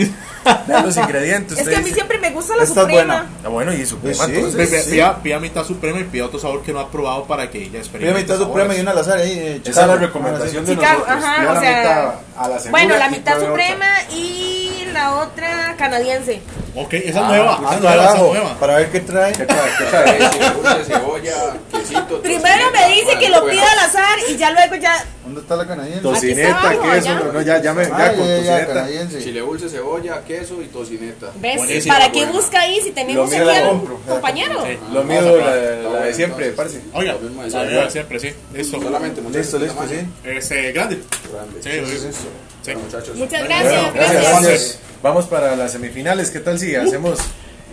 [0.66, 1.58] Vean los ingredientes.
[1.58, 3.26] Es que a mí siempre me gusta la Esta es suprema.
[3.44, 4.24] Ah, bueno, y su Pues sí.
[4.32, 4.68] entonces.
[4.70, 4.90] Pida, sí.
[4.92, 7.68] pida, pida mitad suprema y pida otro sabor que no ha probado para que ella
[7.70, 8.22] Pide experimente.
[8.22, 9.32] mitad suprema y una al azar ahí.
[9.32, 11.24] eh, Esa es la recomendación de Chicago, nosotros.
[11.24, 15.16] ajá, Pida o la sea, mitad a la segura Bueno, la mitad suprema y la
[15.16, 16.40] otra canadiense.
[16.74, 17.58] Ok, esa es Ah, nueva.
[17.58, 18.58] ah, Esa es nueva, esa nueva.
[18.60, 19.32] Para ver qué trae.
[19.32, 19.70] ¿Qué trae?
[19.78, 20.30] ¿Qué trae?
[20.30, 21.34] Chile dulce, cebolla,
[21.72, 22.22] quesito.
[22.22, 25.04] Primero me dice Bueno, que lo pida al azar y ya luego ya.
[25.24, 26.00] ¿Dónde está la canadiense?
[26.02, 26.92] Tocineta, abajo, queso.
[27.10, 27.20] allá.
[27.32, 28.66] No, ya, ya, me, ya Ah, con ya, ya, tocineta.
[28.74, 29.22] canadiense.
[29.24, 31.26] Chile dulce, cebolla, queso y tocineta.
[31.36, 31.86] ¿Ves?
[31.86, 32.32] ¿Para qué buena.
[32.32, 34.64] busca ahí si tenemos aquí la al compañero?
[34.64, 34.78] Sí.
[34.92, 35.44] Lo mío, la,
[35.90, 36.80] la de siempre, entonces.
[36.80, 36.98] parce.
[36.98, 38.20] Oiga, Lo mismo de la siempre.
[38.20, 38.32] sí.
[38.54, 38.80] Listo.
[38.80, 39.52] Solamente, muchachos.
[39.52, 40.06] Listo, listo, sí.
[40.24, 41.02] Este, grande.
[41.32, 41.62] Grande.
[41.62, 42.72] Sí.
[43.14, 44.78] Muchas gracias, gracias.
[45.02, 46.30] Vamos para las semifinales.
[46.30, 47.18] ¿Qué tal si hacemos?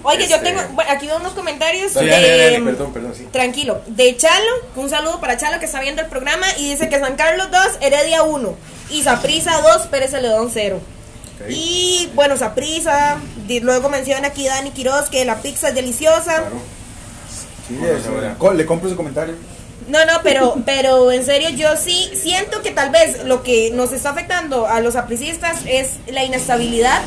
[0.03, 0.61] Oye, yo Este- tengo.
[0.73, 2.11] Bueno, aquí veo unos comentarios Dale, de.
[2.13, 3.27] dale, dale, Perdón, perdón, sí.
[3.31, 3.81] Tranquilo.
[3.87, 7.15] De Chalo, un saludo para Chalo que está viendo el programa y dice que San
[7.15, 8.55] Carlos 2, Heredia 1
[8.91, 10.79] y Saprisa 2, Pérez Celedón 0.
[11.41, 11.49] Ok.
[11.49, 13.17] Y bueno, Saprisa,
[13.61, 16.35] luego menciona aquí Dani Quiroz que la pizza es deliciosa.
[16.35, 16.61] Claro.
[17.67, 19.33] Sí, Bueno, co- le compro su comentario.
[19.87, 23.91] No, no, pero, pero en serio yo sí siento que tal vez lo que nos
[23.91, 27.01] está afectando a los apricistas es la inestabilidad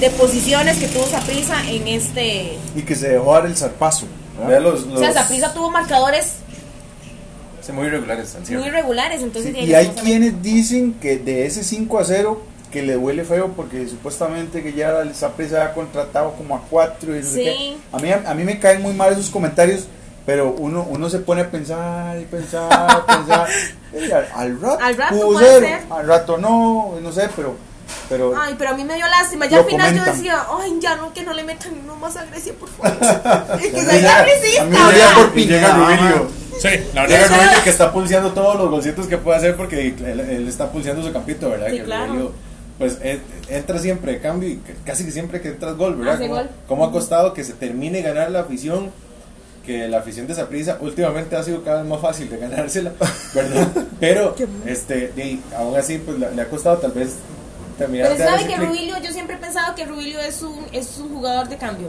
[0.00, 2.56] de posiciones que tuvo Saprisa en este...
[2.74, 4.06] Y que se dejó dar el zarpazo.
[4.42, 6.36] O sea, Saprisa tuvo marcadores
[7.64, 9.54] Sí, muy irregulares, muy irregulares, entonces...
[9.54, 13.52] Sí, y hay quienes dicen que de ese 5 a 0 que le huele feo
[13.54, 17.44] porque supuestamente que ya el Saprissa ha contratado como a 4 y no sé Sí.
[17.44, 17.76] qué.
[17.92, 19.84] A mí, a mí me caen muy mal esos comentarios,
[20.26, 23.48] pero uno, uno se pone a pensar y pensar, pensar.
[23.92, 25.80] y al, al rato, Al rato pudo puede ser, ser.
[25.90, 27.56] al rato no, no sé, pero...
[28.08, 29.46] pero Ay, pero a mí me dio lástima.
[29.46, 32.24] Ya al final yo decía, ay, ya no, que no le metan uno más a
[32.26, 32.96] Grecia, por favor.
[33.60, 34.62] es que soy mí ya- agresista.
[34.62, 36.28] a mí me da por Y llega Rubilio.
[36.60, 37.36] Sí, la Llega verdad.
[37.38, 41.02] Rubilio que está pulseando todos los golcitos que puede hacer porque él, él está pulseando
[41.02, 41.66] su campito, ¿verdad?
[41.70, 42.06] Sí, que claro.
[42.12, 42.32] Rubilio,
[42.78, 42.98] pues
[43.48, 46.18] entra siempre de cambio y casi que siempre que entras gol, ¿verdad?
[46.20, 46.50] ¿Cómo, gol.
[46.68, 48.90] cómo ha costado que se termine ganar la afición?
[49.64, 52.92] Que la afición de Saprissa últimamente ha sido cada vez más fácil de ganársela,
[53.34, 53.68] ¿verdad?
[54.00, 54.34] Pero,
[54.66, 57.10] este, y aún así, pues le, le ha costado tal vez
[57.78, 58.56] terminar Pero de sabe que.
[58.56, 61.88] Rubilio, yo siempre he pensado que Rubilio es un, es un jugador de cambio.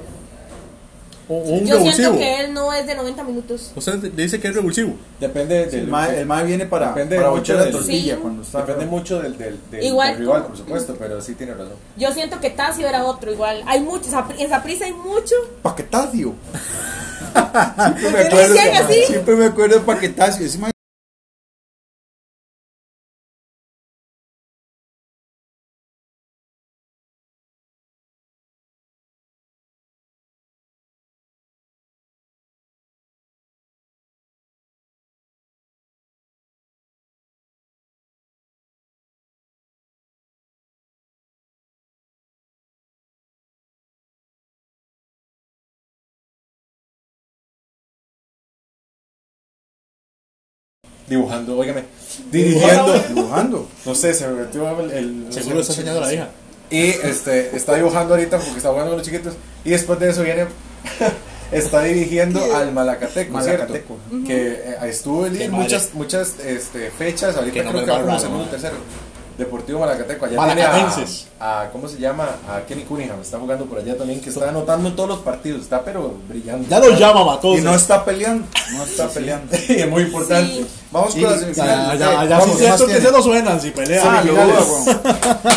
[1.29, 3.71] O- o un Yo siento que él no es de 90 minutos.
[3.77, 4.93] Usted le dice que es revulsivo.
[5.21, 8.19] Depende el del mae, el mae viene para, Depende para mucho bochar la tortilla Sí.
[8.21, 8.59] cuando está...
[8.59, 11.75] Depende mucho del, del, del- Igual del rival, por supuesto, pero sí tiene razón.
[11.95, 13.63] Yo siento que Tasio era otro igual.
[13.65, 15.33] Hay muchos, en Saprissa hay mucho.
[15.61, 16.33] Paquetacio.
[17.33, 18.55] Siempre me ¿Qué acuerdo,
[19.07, 20.43] siempre me acuerdo de paquetazo.
[20.43, 20.57] Ese
[51.15, 51.83] Dibujando, óigame.
[52.31, 52.99] Dirigiendo.
[53.09, 53.67] dibujando.
[53.85, 54.91] No sé, se me metió el.
[54.91, 56.29] el- no Seguro está enseñando a la hija.
[56.69, 59.35] Y este, está dibujando ahorita porque está jugando con los chiquitos.
[59.63, 60.45] Y después de eso viene.
[61.51, 63.97] está dirigiendo al Malacateco, Malacateco.
[64.09, 64.27] ¿cierto?
[64.27, 67.35] Que eh, estuvo en muchas, muchas este, fechas.
[67.35, 68.77] Ahorita Qué creo nombre que va como segundo tercero.
[69.37, 70.25] Deportivo Malacateco.
[70.25, 71.25] Allá Malacatenses.
[71.25, 72.27] tiene a, a- ¿Cómo se llama?
[72.47, 73.19] A Kenny Cunningham.
[73.21, 74.21] Está jugando por allá también.
[74.21, 75.61] Que está anotando en todos los partidos.
[75.61, 76.67] Está pero brillando.
[76.69, 77.57] Ya lo llama Matoso.
[77.57, 78.45] Y no está peleando.
[78.73, 79.55] No está peleando.
[79.69, 80.53] Y es muy importante.
[80.53, 80.65] Sí.
[80.91, 81.99] Vamos con las Ya, semifinales.
[81.99, 84.07] ya, Eh, ya, vamos, sí ¿qué más siento que se nos suenan si pelean.
[84.07, 84.99] Ah, weón.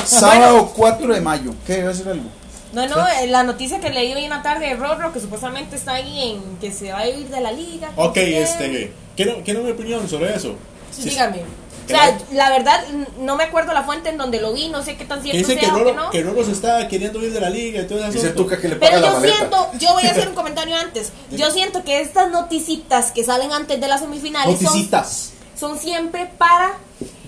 [0.05, 1.55] Sábado 4 de mayo.
[1.66, 1.83] ¿Qué?
[1.83, 2.24] ¿Va a decir algo?
[2.72, 5.77] No, no, eh, la noticia que leí hoy en la tarde de Rorro, que supuestamente
[5.77, 7.91] está ahí en que se va a ir de la liga.
[7.97, 8.93] Ok, este.
[9.16, 10.55] ¿Quiero, quiero mi opinión sobre eso?
[10.91, 11.43] Sí, Sí, dígame.
[11.87, 12.84] O sea, la verdad,
[13.18, 15.49] no me acuerdo la fuente en donde lo vi, no sé qué tan Que cierto
[15.49, 16.11] dice que sea o que no.
[16.11, 18.11] que Roro se está queriendo ir de la liga y todo eso.
[18.12, 19.37] Dice Tuca que le paga Pero la yo maleta.
[19.37, 21.12] siento, yo voy a hacer un comentario antes.
[21.30, 25.30] Yo siento que estas noticitas que salen antes de las semifinales son, Noticitas.
[25.59, 26.72] son siempre para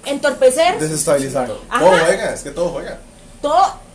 [0.04, 1.50] entorpecer Desestabilizar.
[1.68, 1.80] Ajá.
[1.84, 2.98] Todo juega, es que todo juega.
[3.42, 3.88] todo.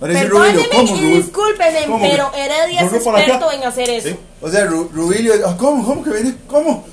[0.00, 2.00] Perdónenme Rubilio, ¿cómo, y discúlpenme, ¿Cómo?
[2.00, 2.96] pero Heredia es acá.
[3.20, 4.08] experto en hacer eso.
[4.08, 4.16] Sí.
[4.40, 5.32] O sea, Ru- Rubilio.
[5.46, 5.84] ah, ¿Cómo?
[5.86, 6.34] ¿Cómo que viene?
[6.48, 6.84] ¿Cómo?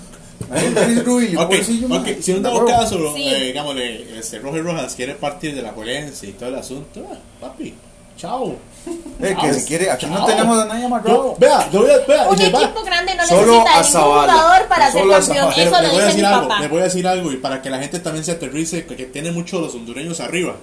[0.51, 1.39] Ahí viene Rubilio.
[1.41, 2.21] Ok, pobrecillo, ok, mae.
[2.21, 3.23] si Da dado caso, Sí.
[3.27, 7.17] eh, digámosle, este, Roger Rojas quiere partir de la violencia y todo el asunto, ah,
[7.41, 7.73] papi,
[8.17, 8.55] chao.
[9.21, 10.25] Eh, que si quiere, aquí no Chao.
[10.27, 11.35] tenemos a nadie amarrado.
[11.37, 14.21] Vea, yo voy a, vea, Un le va- equipo grande no Solo necesita a ningún
[14.31, 15.51] jugador para ser campeón.
[15.57, 16.61] Eso le lo voy a dice mi decir algo, papá.
[16.61, 19.05] le voy a decir algo y para que la gente también se aterrice, que, que
[19.07, 20.55] tiene mucho los hondureños arriba,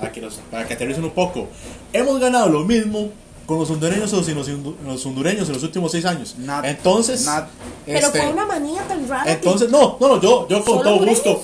[0.00, 1.46] para, que los, para que aterricen un poco.
[1.92, 3.10] Hemos ganado lo mismo
[3.46, 6.34] con los hondureños o sin los, los hondureños en los últimos seis años.
[6.38, 6.68] Nada.
[6.68, 7.48] entonces, Nada.
[7.84, 9.30] Pero este, fue una manía tan rara.
[9.32, 11.42] entonces, no, no, no, yo, yo con ¿Solo todo gusto.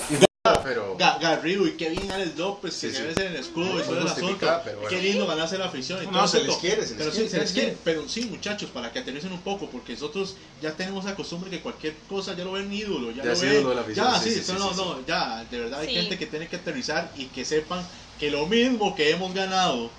[0.65, 0.97] Pero.
[0.99, 3.21] Ga- Garrido y qué bien Alex López, que Sí, se sí.
[3.21, 4.37] en el escudo y todo el asunto.
[4.65, 4.89] pero bueno.
[4.89, 7.27] Qué lindo ganarse la afición y No, todo se les quiere, se les pero quiere,
[7.27, 7.77] sí, se se les quiere.
[7.85, 11.61] Pero sí, muchachos, para que aterricen un poco, porque nosotros ya tenemos la costumbre que
[11.61, 13.11] cualquier cosa ya lo ven ídolo.
[13.13, 13.53] Ya, Ya lo es ven.
[13.53, 15.59] ídolo de la afición, Ya, sí, sí, sí, eso sí, no, sí, no, ya, de
[15.61, 15.95] verdad hay Sí.
[15.95, 17.87] gente que tiene que aterrizar y que sepan
[18.19, 19.91] que lo mismo que hemos ganado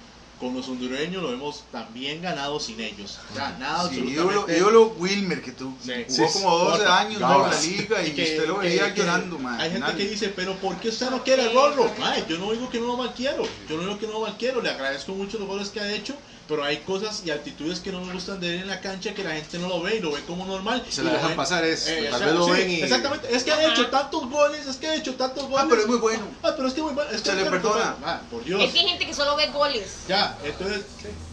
[0.44, 3.18] con los hondureños lo hemos también ganado sin ellos.
[3.34, 4.12] Ya, nada, Sí, absolutamente.
[4.14, 5.92] ídolo, ídolo Wilmer, que tú Sí.
[6.10, 7.00] jugó Sí, como 12 porfa.
[7.00, 7.66] años Gabas.
[7.66, 9.56] en la liga y, que- usted lo que- veía que llorando, man.
[9.62, 10.04] Hay gente Nadie.
[10.06, 11.90] que dice, pero ¿por qué usted no quiere el gorro?
[11.98, 14.20] Mae, yo no digo que no lo mal quiero, yo no digo que no lo
[14.20, 16.14] mal quiero, le agradezco mucho los goles que ha hecho,
[16.48, 19.24] pero hay cosas y actitudes que no me gustan de él en la cancha que
[19.24, 20.86] la gente no lo ve y lo ve como normal.
[20.90, 22.82] Se y la lo dejan ven- pasar, es, Eh, tal vez lo sí, ven y...
[22.82, 25.60] Exactamente, es que ha hecho tantos goles, es que ha hecho tantos goles.
[25.64, 26.28] Ah, pero es muy bueno.
[26.44, 27.10] Ah, pero es que muy bueno.
[27.12, 27.96] Es que Se le perdona.
[28.04, 28.62] Ah, por Dios.
[28.62, 29.88] Es que hay gente que solo ve goles.
[30.10, 30.82] Ya, entonces,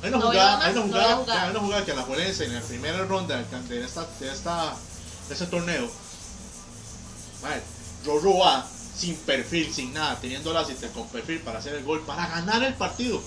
[0.02, 1.42] hay una No jugada, veo hay una no jugada, jugadas.
[1.44, 3.36] hay una jugada que la Juelense en la primera ronda
[3.68, 4.74] de esta, de esta,
[5.28, 5.90] de este torneo,
[7.42, 7.62] madre,
[8.04, 12.00] Rorro va sin perfil, sin nada, teniendo la asistente con perfil para hacer el gol,
[12.06, 13.20] para ganar el partido.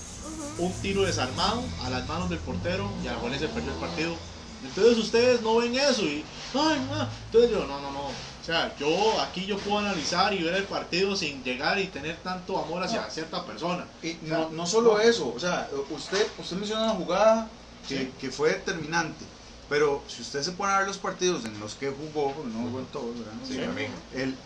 [0.58, 4.16] Un tiro desarmado a las manos del portero y a la Juelense perdió el partido.
[4.64, 7.08] Entonces ustedes no ven eso y, ay, no.
[7.26, 8.06] entonces yo, no, no, no.
[8.08, 12.18] O sea, yo aquí yo puedo analizar y ver el partido sin llegar y tener
[12.18, 13.86] tanto amor hacia cierta persona.
[14.02, 17.50] Y no, no solo eso, o sea, usted, usted menciona una jugada
[17.88, 18.12] que, Sí.
[18.20, 19.26] que fue determinante,
[19.70, 22.64] pero si usted se pone a ver los partidos en los que jugó, porque no
[22.64, 23.34] jugó en todos, ¿verdad?
[23.48, 23.92] Sí, también.
[24.14, 24.38] El-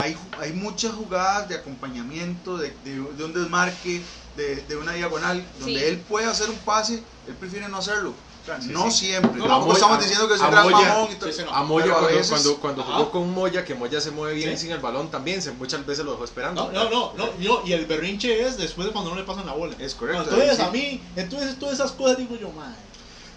[0.00, 4.02] hay, hay muchas jugadas de acompañamiento, de, de, de un desmarque,
[4.36, 5.84] de, de una diagonal, donde Sí.
[5.86, 8.10] él puede hacer un pase, él prefiere no hacerlo.
[8.42, 9.06] O sea, Sí, no sí.
[9.06, 9.32] siempre.
[9.40, 11.30] No, Moya- estamos diciendo que es un gran mamón y todo.
[11.32, 11.52] sí, sí, no.
[11.52, 14.34] A Moya Pero a cuando, veces- cuando, cuando jugó con Moya, que Moya se mueve
[14.34, 14.64] bien Sí.
[14.66, 16.70] sin el balón también, se, muchas veces lo dejó esperando.
[16.72, 19.52] No, no, no, no, y el berrinche es después de cuando no le pasan la
[19.52, 19.74] bola.
[19.80, 20.62] Es correcto, Entonces sí.
[20.62, 22.76] a mí, entonces todas esas cosas digo yo, madre.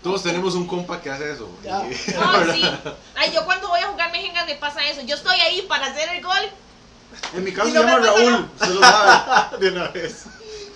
[0.03, 1.49] Todos tenemos un compa que hace eso.
[1.63, 1.81] Ya.
[1.89, 2.61] Y- No, sí.
[3.17, 5.01] Ay, yo cuando voy a jugar mejengas me pasa eso.
[5.01, 6.35] Yo estoy ahí para hacer el gol.
[7.35, 9.57] En mi caso se no me llama Raúl, se lo sabe.
[9.59, 10.25] de una vez.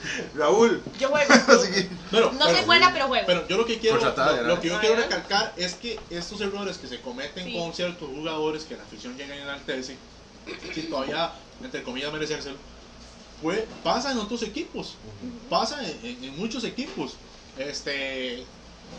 [0.36, 0.82] Raúl.
[0.99, 1.34] Yo juego.
[2.12, 3.26] Pero, No pero- soy buena, pero juego.
[3.26, 4.47] Pero yo lo que quiero, tratar, lo, ¿no?
[4.49, 7.54] lo que yo Ah, quiero recalcar es que estos errores que se cometen Sí.
[7.58, 9.95] con ciertos jugadores que la afición llega a enaltecer,
[10.74, 11.32] si todavía,
[11.64, 12.58] entre comillas, merecérselo,
[13.41, 14.95] fue, pasa en otros equipos,
[15.49, 17.14] pasa en, en- en muchos equipos.
[17.58, 18.43] Este,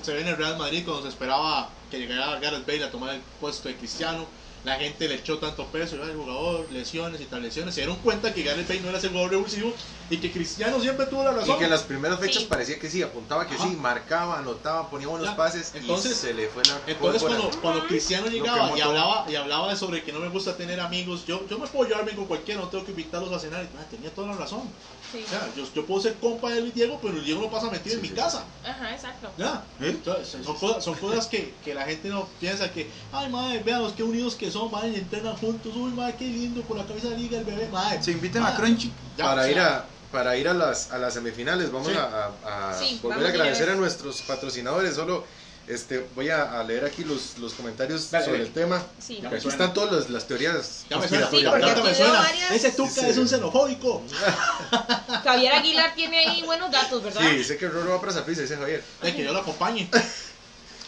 [0.02, 3.14] se ve en el Real Madrid cuando se esperaba que llegara Gareth Bale a tomar
[3.14, 4.26] el puesto de Cristiano.
[4.64, 8.32] La gente le echó tanto peso, el jugador, lesiones y tal lesiones, se dieron cuenta
[8.32, 9.72] que Gareth Bale no era ese jugador revulsivo
[10.10, 11.58] y que Cristiano siempre tuvo la Y razón.
[11.58, 12.48] que en las primeras fechas Sí.
[12.48, 13.64] parecía que sí, apuntaba que Ajá.
[13.68, 15.36] sí, marcaba, anotaba, ponía buenos Ya.
[15.36, 19.34] pases Entonces- y se le fue la Entonces cuando, cuando Cristiano llegaba y hablaba, y
[19.34, 22.16] hablaba de sobre que no me gusta tener amigos, yo, yo me puedo llevar bien
[22.16, 24.62] con cualquiera, no tengo que invitarlos a cenar, y, ah, tenía toda la razón.
[25.12, 25.22] Sí.
[25.24, 27.70] O sea, yo, yo puedo ser compa de Luis Diego, pero Luis Diego no pasa
[27.70, 28.44] metido en mi casa.
[28.66, 29.30] Ajá, exacto.
[29.38, 29.62] Ya.
[29.80, 29.90] ¿Eh?
[29.90, 33.92] Entonces, son, cosas, son cosas que, que la gente no piensa que, ay madre, veamos
[33.92, 37.08] qué unidos que son, madre, y entrenan juntos, uy madre, qué lindo, por la camisa
[37.08, 38.02] de liga el bebé, madre.
[38.02, 38.92] Se invitan a Crunchy.
[39.18, 41.94] ya, para o sea, ir a para ir a las, a las semifinales vamos Sí.
[41.98, 43.74] a, a- a Sí, volver vamos a agradecer vez.
[43.74, 45.24] a nuestros patrocinadores solo
[45.66, 49.18] este voy a, a leer aquí los, los comentarios Dale, sobre el tema Sí.
[49.20, 49.54] Ya aquí suena.
[49.56, 52.20] están todas las, las teorías Ya me suena, Sí, ya- porque ya aquí me suena.
[52.20, 53.06] varias- Ese Tuca Sí.
[53.06, 54.02] es un xenofóbico.
[55.24, 57.20] Javier Aguilar tiene ahí buenos datos, ¿verdad?
[57.30, 59.88] sí sé que Roro va para Saprissa dice Javier De que yo lo acompañe.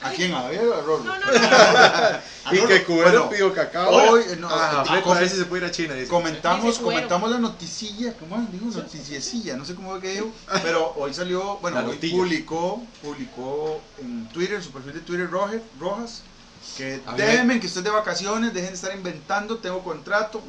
[0.03, 0.33] ¿A quién?
[0.35, 1.05] ¿A Javier o a Rolo?
[1.05, 1.39] No, no, no.
[2.47, 5.37] A y que Cubero Bueno, pidió cacao Hoy, no, ah, Fred, com- a ver si
[5.37, 6.09] se puede ir a China dice.
[6.09, 8.67] comentamos, comentamos la noticilla, ¿cómo dijo?
[8.67, 10.31] Noticiecilla, no sé cómo fue que dijo,
[10.63, 15.29] pero hoy salió, bueno, La hoy publicó, publicó en Twitter, en su perfil de Twitter
[15.29, 16.23] Roger, Rojas,
[16.77, 20.41] que A déjenme que estoy de vacaciones, dejen de estar inventando, tengo contrato.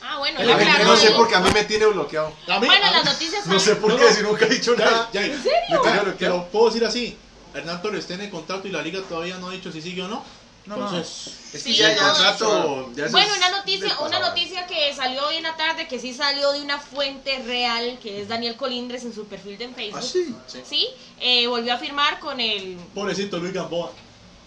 [0.00, 2.58] Ah, bueno, A A aclaró no sé por qué a mí me tiene bloqueado A
[2.58, 4.10] mí, Bueno, a las noticias no sé por No, qué no.
[4.16, 6.84] si nunca he dicho Ya, nada ya, me ya, tiene Te bloqueado lo puedo decir
[6.84, 7.18] así.
[7.54, 10.24] Hernán Torres tiene contrato y la liga todavía no ha dicho si sigue o no.
[10.66, 13.98] no, no, Entonces, es Sí, que ya el no, contrato ya Bueno, es una noticia,
[14.00, 17.98] una noticia que salió hoy en la tarde, que sí salió de una fuente real,
[18.02, 20.00] que es Daniel Colindres en su perfil de Facebook.
[20.00, 20.34] ¿Ah, sí?
[20.64, 20.88] Sí,
[21.20, 22.76] eh, volvió a firmar con el...
[22.94, 23.92] pobrecito Luis Gamboa.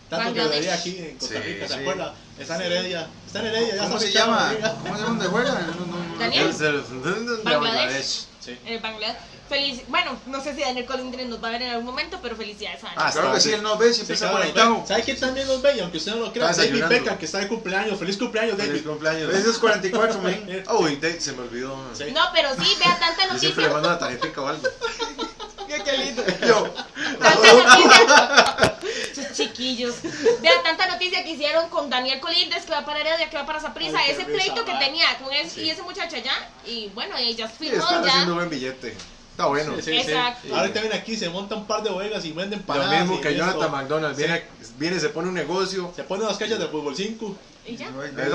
[0.10, 1.80] Tanto que veía aquí en Costa Sí, Rica, ¿se sí.
[1.80, 2.16] acuerda?
[2.38, 3.10] Está en Heredia.
[3.26, 4.54] Está en Heredia, ya ¿Cómo se llama?
[4.84, 5.62] ¿Cómo se llama dónde juega?
[5.62, 6.20] No, no, no.
[6.20, 6.50] Daniel.
[6.50, 8.26] Es el- de Bangladesh.
[8.46, 8.58] Sí.
[8.66, 9.18] el Bangladesh.
[9.50, 12.36] Feliz, bueno, no sé si Daniel Colindres nos va a ver en algún momento, pero
[12.36, 13.04] felicidades a Daniel.
[13.06, 14.84] Ah, Claro que sí, él nos ve, siempre Sí, está conectado.
[14.88, 15.76] ¿Sabe quién también los ve?
[15.78, 16.84] Y aunque usted no lo crea, David.
[16.86, 17.98] Beckham, que está de cumpleaños.
[18.00, 18.86] Feliz cumpleaños, Feliz David.
[18.88, 20.64] cumpleaños Ese es 44, men.
[20.80, 21.78] Uy, Dave, se me olvidó.
[21.94, 22.06] Sí.
[22.12, 23.70] No, pero sí, vea tanta Yo siempre le noticia.
[23.70, 24.64] mando una tarjetita o algo.
[25.86, 26.24] Qué lindo.
[26.48, 26.74] Yo,
[27.20, 28.45] Tanta noticia.
[29.36, 29.96] Chiquillos.
[30.42, 33.60] Vea tanta noticia que hicieron con Daniel Colindres, que va para Heredia, que va para.
[33.60, 36.50] Ay, qué Ese risa, pleito que tenía con ese, y ese muchacho allá.
[36.66, 38.10] Y bueno, ella Sí, firmó están ya.
[38.12, 38.96] haciendo buen billete.
[39.32, 39.76] Está bueno.
[39.76, 39.98] Sí, sí, sí.
[40.12, 40.56] Exacto.
[40.56, 43.02] Ahorita viene aquí, se monta un par de bodegas y venden Lo panadas.
[43.02, 43.36] mismo que.
[43.36, 44.16] Jonathan McDonald.
[44.16, 44.24] Sí.
[44.24, 44.44] Viene,
[44.78, 47.38] viene, se pone un negocio Se ponen las canchas de fútbol 5.
[47.68, 47.90] Y ya.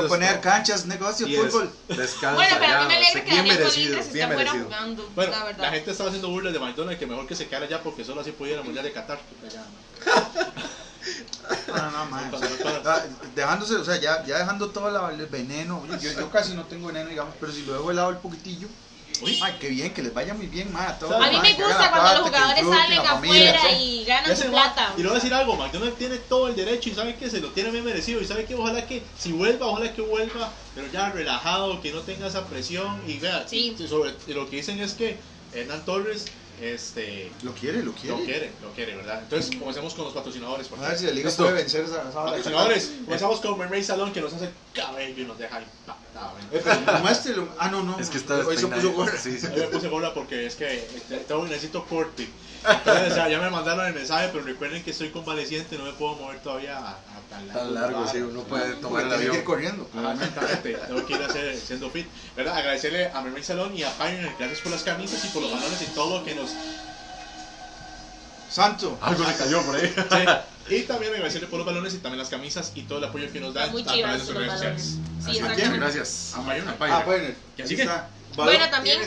[0.09, 1.73] poner canchas, negocio, y fútbol.
[1.89, 2.35] descansa.
[2.35, 4.65] Bueno, pero a ya, mí me alegra sí, que bien Daniel Colindres merecido.
[4.65, 5.11] jugando.
[5.15, 8.05] Bueno, la gente estaba haciendo burlas de McDonald's que mejor que se quedara allá porque
[8.05, 9.21] solo así al Mundial de Qatar.
[11.69, 13.03] No, no, no, man, o sea, ah,
[13.35, 15.83] dejándose, o sea, ya, ya dejando todo la- el veneno.
[16.01, 18.69] Yo, yo casi no tengo veneno, digamos, pero si lo dejo helado el poquitillo,
[19.23, 19.39] Uy.
[19.43, 21.15] ay, qué bien, que les vaya muy bien, man, a todos.
[21.15, 23.83] A mí man, me gusta cuando los plata, que jugadores salen familia, afuera sí.
[23.83, 24.95] y ganan su plata.
[24.97, 27.71] Y a decir algo, McDonald's tiene todo el derecho y sabe que se lo tiene
[27.71, 31.81] bien merecido y sabe que ojalá que si vuelva, ojalá que vuelva, pero ya relajado,
[31.83, 33.77] que no tenga esa presión y vea, Sí.
[33.89, 35.19] sobre, y lo que dicen es que
[35.53, 36.27] Hernán Torres
[36.61, 38.17] este, Lo quiere, lo quiere.
[38.17, 39.21] lo quiere, lo quiere, ¿verdad?
[39.23, 40.69] Entonces comencemos con los patrocinadores.
[40.69, 41.45] por A ver si la liga Listo.
[41.45, 42.11] puede vencer esa.
[42.13, 46.59] Patrocinadores, comenzamos con Mermaid Salón que nos hace cabello y nos deja impactadamente.
[46.59, 47.49] Eh, pero muéstrelo.
[47.59, 47.99] Ah, no, no.
[47.99, 49.17] Es que está Hoy se puso gorra.
[49.17, 49.47] Sí, sí.
[49.57, 52.29] Yo me puse gorra porque es que este, tengo, necesito corte.
[52.69, 55.93] Entonces, o sea, ya me mandaron el mensaje, pero recuerden que estoy convaleciente, no me
[55.93, 56.99] puedo mover todavía a
[57.31, 57.63] tan largo.
[57.63, 59.45] Tan largo, sí, uno puede tomar el ir avión.
[59.45, 59.89] corriendo.
[59.95, 62.07] Exactamente, tengo que ir a hacer siendo fit.
[62.37, 62.57] ¿Verdad?
[62.59, 65.81] Agradecerle a Mermaid Salón y a Pioneer, gracias por las camisas y por los balones
[65.81, 66.51] y todo lo que nos.
[68.51, 68.99] Santo.
[69.01, 69.95] Algo le cayó por ahí.
[70.69, 70.75] Sí.
[70.75, 73.41] Y también agradecerle por los balones y también las camisas y todo el apoyo que
[73.41, 74.83] nos dan a través de chivas sus redes sociales.
[74.83, 75.79] Sí, Así que, exactamente.
[75.79, 76.33] Gracias.
[76.35, 76.65] A Pioneer.
[76.79, 77.29] Ah, bueno.
[77.57, 77.89] ¿Que.
[78.37, 79.01] Bueno, también-.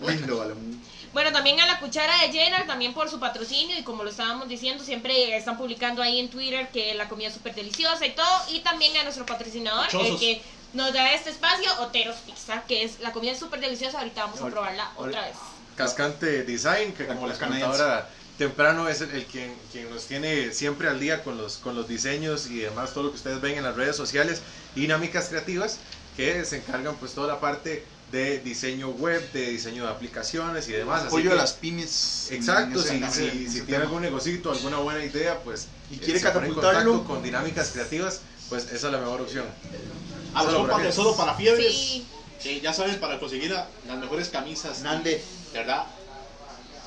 [0.00, 0.82] Lindo balón.
[1.12, 4.48] Bueno, también a la cuchara de Jenner, también por su patrocinio y como lo estábamos
[4.48, 8.42] diciendo, siempre están publicando ahí en Twitter que la comida es súper deliciosa y todo.
[8.50, 10.40] Y también a nuestro patrocinador, el que
[10.72, 13.98] nos da este espacio, Oteros Pizza, que es la comida súper deliciosa.
[13.98, 15.36] Ahorita vamos a probarla otra vez.
[15.76, 17.82] Cascante Design, que como les comentaba canadiense.
[17.82, 18.08] ahora
[18.38, 21.88] temprano es el, el quien, quien nos tiene siempre al día con los, con los
[21.88, 24.40] diseños y demás, todo lo que ustedes ven en las redes sociales,
[24.74, 25.78] y dinámicas creativas,
[26.16, 30.72] que se encargan pues toda la parte de diseño web, de diseño de aplicaciones y
[30.72, 31.04] demás.
[31.04, 32.28] Apoyo que- a las pymes.
[32.30, 33.78] Exacto, si, si, tiene tema.
[33.82, 36.90] algún negocito, alguna buena idea, pues Y eh, quiere en catapultarlo.
[36.92, 39.46] contacto con dinámicas creativas, pues esa es la mejor opción.
[40.34, 41.74] A los Solo para de que- solo para fiebres.
[41.74, 42.06] Sí.
[42.42, 44.80] que ya saben, para conseguir la- las mejores camisas.
[44.80, 45.22] Nande.
[45.52, 45.84] ¿Verdad?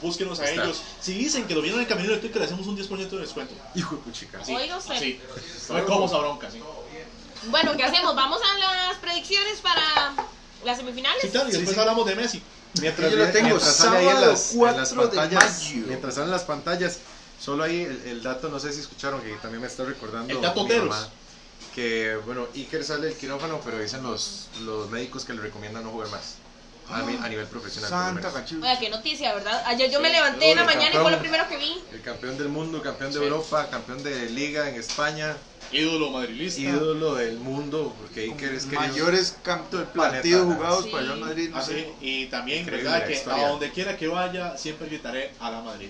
[0.01, 0.63] Búsquenos a Está.
[0.65, 0.81] ellos.
[1.01, 3.21] Si dicen que lo vieron en el camino de Twitter, le hacemos un 10% de
[3.21, 3.53] descuento.
[3.73, 4.39] Hijo de puchica.
[4.41, 4.53] Usted.
[4.91, 5.19] Así.
[5.69, 6.59] No esa bronca, sí.
[7.47, 8.15] Bueno, ¿qué hacemos?
[8.15, 8.57] Vamos a
[8.89, 10.13] las predicciones para
[10.65, 11.21] las semifinales.
[11.21, 11.79] Sí, claro, y Sí, después sí.
[11.79, 12.43] hablamos de Messi.
[12.81, 15.87] Mientras, Yo lo tengo, mientras sale ahí en las, en las 4 de pantallas, mayo.
[15.87, 16.99] mientras salen las pantallas,
[17.39, 20.41] solo ahí el, el dato, no sé si escucharon, que también me está recordando El
[20.41, 21.09] dato mamá,
[21.73, 25.91] que, bueno, Iker sale del quirófano, pero dicen los, los médicos que le recomiendan no
[25.91, 26.35] jugar más.
[26.87, 27.89] A, mi- a nivel profesional.
[27.89, 28.31] Santa.
[28.61, 29.63] Oiga, qué noticia, ¿verdad?
[29.65, 31.03] Ayer yo me Sí, levanté en la mañana y campeón.
[31.03, 31.83] fue lo primero que vi.
[31.91, 33.23] El campeón del mundo, campeón de Sí.
[33.23, 35.35] Europa, campeón de liga en España,
[35.71, 36.61] Ídolo madrilista.
[36.61, 38.81] ídolo del mundo, porque Iker es querido.
[38.81, 40.15] Mayores cantos de Planeta.
[40.17, 40.89] partidos jugados Sí.
[40.91, 41.49] para el Real Madrid.
[41.49, 41.93] No Así, sé.
[42.01, 43.07] y también, Increíble ¿verdad?
[43.07, 43.45] Que historia.
[43.45, 45.89] a donde quiera que vaya, siempre gritaré a la Madrid.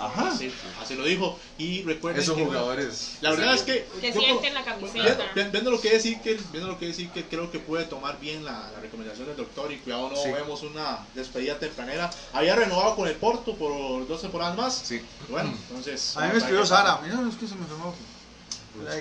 [0.00, 0.28] Ajá.
[0.28, 1.36] Así, así lo dijo.
[1.58, 3.16] Y recuerden Esos que, jugadores.
[3.20, 3.84] La verdad es que.
[4.00, 5.24] Se yo- siente en la Viendo, camiseta.
[5.50, 8.44] viendo lo que decir que viendo lo que decir que creo que puede tomar bien
[8.44, 10.30] la, la recomendación del doctor y cuidado no Sí.
[10.30, 15.00] vemos una despedida tempranera había renovado con el Porto por dos temporadas más Sí.
[15.28, 17.00] bueno entonces A mí me escribió Sara.
[17.02, 17.92] Mira, es que se me enfermó.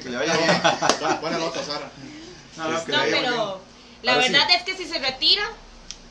[0.04, 0.62] Que le vaya bien.
[1.22, 1.92] buena, nota Sara
[2.58, 2.84] No, bien.
[3.12, 3.62] pero
[4.04, 4.32] la Ahora sí.
[4.34, 5.44] verdad es que si se retira,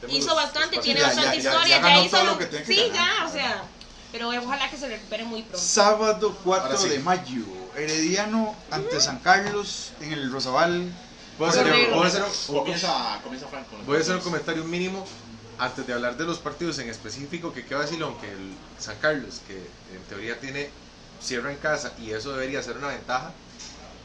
[0.08, 2.94] hizo bastante, tiene Ya, bastante ya, historia, ya hizo lo que Sí, ganar.
[2.94, 3.64] ya, o sea,
[4.12, 5.58] pero ojalá que se recupere muy pronto.
[5.58, 6.88] Sábado 4 Ahora sí.
[6.88, 7.44] de mayo.
[7.76, 10.90] Herediano ante San Carlos en el Rosabal.
[11.38, 11.50] Voy a
[14.00, 15.06] hacer, un- comentario mínimo
[15.58, 19.40] antes de hablar de los partidos en específico que queda vacilón que el San Carlos,
[19.46, 20.70] que en teoría tiene
[21.22, 23.32] cierra en casa y eso debería ser una ventaja,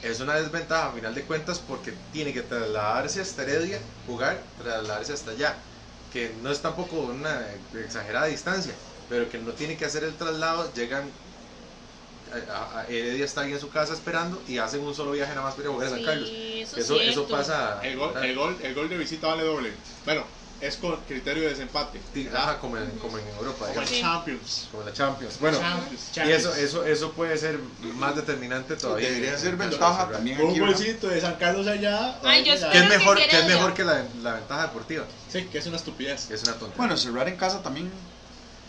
[0.02, 5.14] es una desventaja a final de cuentas porque tiene que trasladarse hasta Heredia, jugar, trasladarse
[5.14, 5.64] hasta allá,
[6.10, 8.74] que no es tampoco una exagerada distancia,
[9.08, 11.14] pero que no tiene que hacer el traslado, llegan
[12.50, 15.44] a, a- Heredia está ahí en su casa esperando y hacen un solo viaje nada
[15.48, 16.30] más para jugar a San Sí, Carlos.
[16.62, 17.80] eso es Eso, pasa.
[17.84, 19.74] el gol, el gol el gol de visita vale doble
[20.06, 20.26] bueno
[20.62, 22.00] es con criterio de desempate.
[22.36, 23.88] Ajá, como en, como en Europa, como en.
[24.02, 25.40] Champions como la Champions.
[25.40, 27.60] Bueno, Champions, y eso, eso, eso puede ser
[27.96, 29.10] más determinante todavía.
[29.10, 32.78] Debería en ser ventaja también un golcito de San Carlos allá Ay, yo ya- Que
[32.78, 35.66] es Pero mejor, que que es mejor que la, la ventaja deportiva, sí que es
[35.66, 36.78] una estupidez que es una tontería.
[36.78, 37.92] Bueno, cerrar en casa también,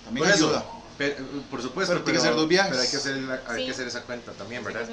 [0.05, 0.65] también por eso, ayuda.
[0.99, 1.17] pe-
[1.51, 2.71] por supuesto, Pero tiene que ser dos viajes.
[2.71, 3.65] Pero hay que hacer, la- hay Sí.
[3.67, 4.89] que hacer esa cuenta también, ¿verdad?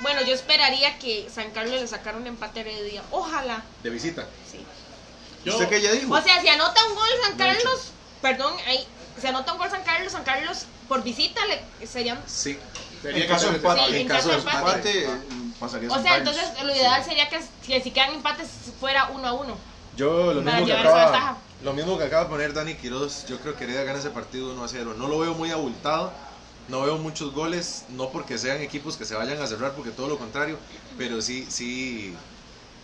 [0.00, 3.02] Bueno, yo esperaría que San Carlos le sacara un empate a Heredia.
[3.10, 3.64] Ojalá.
[3.82, 4.26] De visita.
[4.48, 4.64] Sí.
[5.48, 6.14] Yo- ¿Usted qué ya dijo?
[6.14, 8.86] O sea, si anota un gol San Carlos, perdón, ahí,
[9.20, 12.58] si anota un gol San Carlos, San Carlos por visita le serían Sí.
[13.02, 15.08] Tenía en caso de empate, Sí, en en caso de caso de empate, eh,
[15.60, 18.48] pasaría O sea, entonces lo ideal sería que, que si quedan empates
[18.80, 19.56] fuera uno a uno.
[19.94, 23.56] Yo lo mismo, que acaba, lo mismo que acaba de poner Dani Quiroz, yo creo
[23.56, 24.94] que Heredia gana ese partido 1 a 0.
[24.96, 26.12] No lo veo muy abultado,
[26.68, 30.08] no veo muchos goles, no porque sean equipos que se vayan a cerrar, porque todo
[30.08, 30.58] lo contrario,
[30.96, 32.16] pero sí, sí,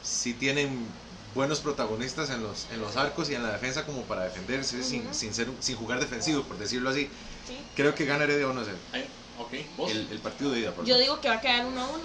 [0.03, 0.87] sí tienen
[1.35, 5.05] buenos protagonistas en los, en los arcos y en la defensa como para defenderse sin,
[5.07, 5.15] Ujú.
[5.15, 7.11] sin, ser, un- sin jugar defensivo, por decirlo así.
[7.47, 7.59] ¿sí?
[7.75, 8.79] Creo que gana Heredia 1 a 0.
[8.93, 11.67] Ay, ok vos El, el partido de ida, por Yo digo que va a quedar
[11.67, 12.03] uno a uno.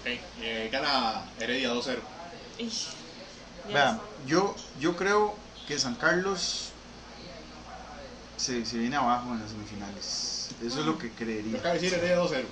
[0.00, 0.06] Ok,
[0.40, 2.00] eh, gana Heredia 2-0
[2.58, 2.88] Ish,
[3.68, 6.70] ya Vean, yo, yo creo que San Carlos
[8.36, 10.48] se, se viene abajo en las semifinales.
[10.60, 11.58] Eso es lo que creería.
[11.58, 12.44] acabo de decir Heredia 2-0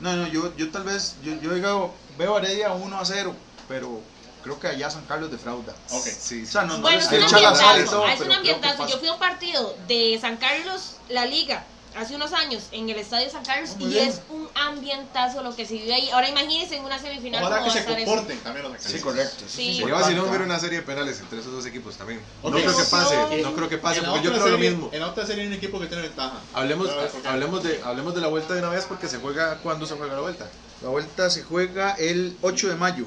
[0.00, 3.36] No, no, yo, yo tal vez, yo, yo digo, veo a Heredia 1 a 0,
[3.68, 4.02] pero
[4.42, 5.74] creo que allá San Carlos defrauda.
[5.90, 6.06] Ok.
[6.06, 7.90] Sí, O sea, no, no Bueno, es un ambientazo.
[7.90, 8.88] todo, es un ambientazo.
[8.88, 11.64] Yo fui a un partido de San Carlos, la Liga,
[11.96, 14.08] hace unos años, en el estadio San Carlos, muy y bien.
[14.08, 16.08] es un ambientazo lo que se vive ahí.
[16.10, 18.06] Ahora imagínense en una semifinal cómo que se estar eso.
[18.10, 19.02] comporten también los Sí, actores.
[19.02, 19.44] correcto.
[19.48, 19.56] Sí.
[19.56, 20.44] Sería importante, vacilón ver ¿ah?
[20.44, 22.20] una serie de penales entre esos dos equipos también.
[22.44, 24.88] No creo que pase, no creo que pase, porque yo creo lo mismo.
[24.92, 26.38] En la otra serie hay un equipo que tiene ventaja.
[26.54, 26.88] Hablemos,
[27.26, 30.14] hablemos, de, hablemos de la vuelta de una vez porque se juega cuando se juega
[30.14, 30.48] la vuelta.
[30.82, 33.04] La vuelta se juega el 8 de mayo.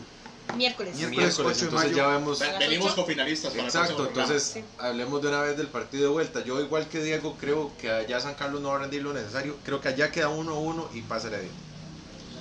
[0.55, 0.95] Miércoles.
[0.95, 1.39] Miércoles.
[1.39, 1.95] 8 de entonces mayo.
[1.97, 2.39] ya vemos.
[2.59, 2.95] Venimos ocho?
[2.97, 4.63] con finalistas para el Exacto, entonces Sí.
[4.77, 6.43] hablemos de una vez del partido de vuelta.
[6.43, 9.57] Yo, igual que Diego, creo que allá San Carlos no va a rendir lo necesario.
[9.63, 11.49] Creo que allá queda 1-1 y pasa la de.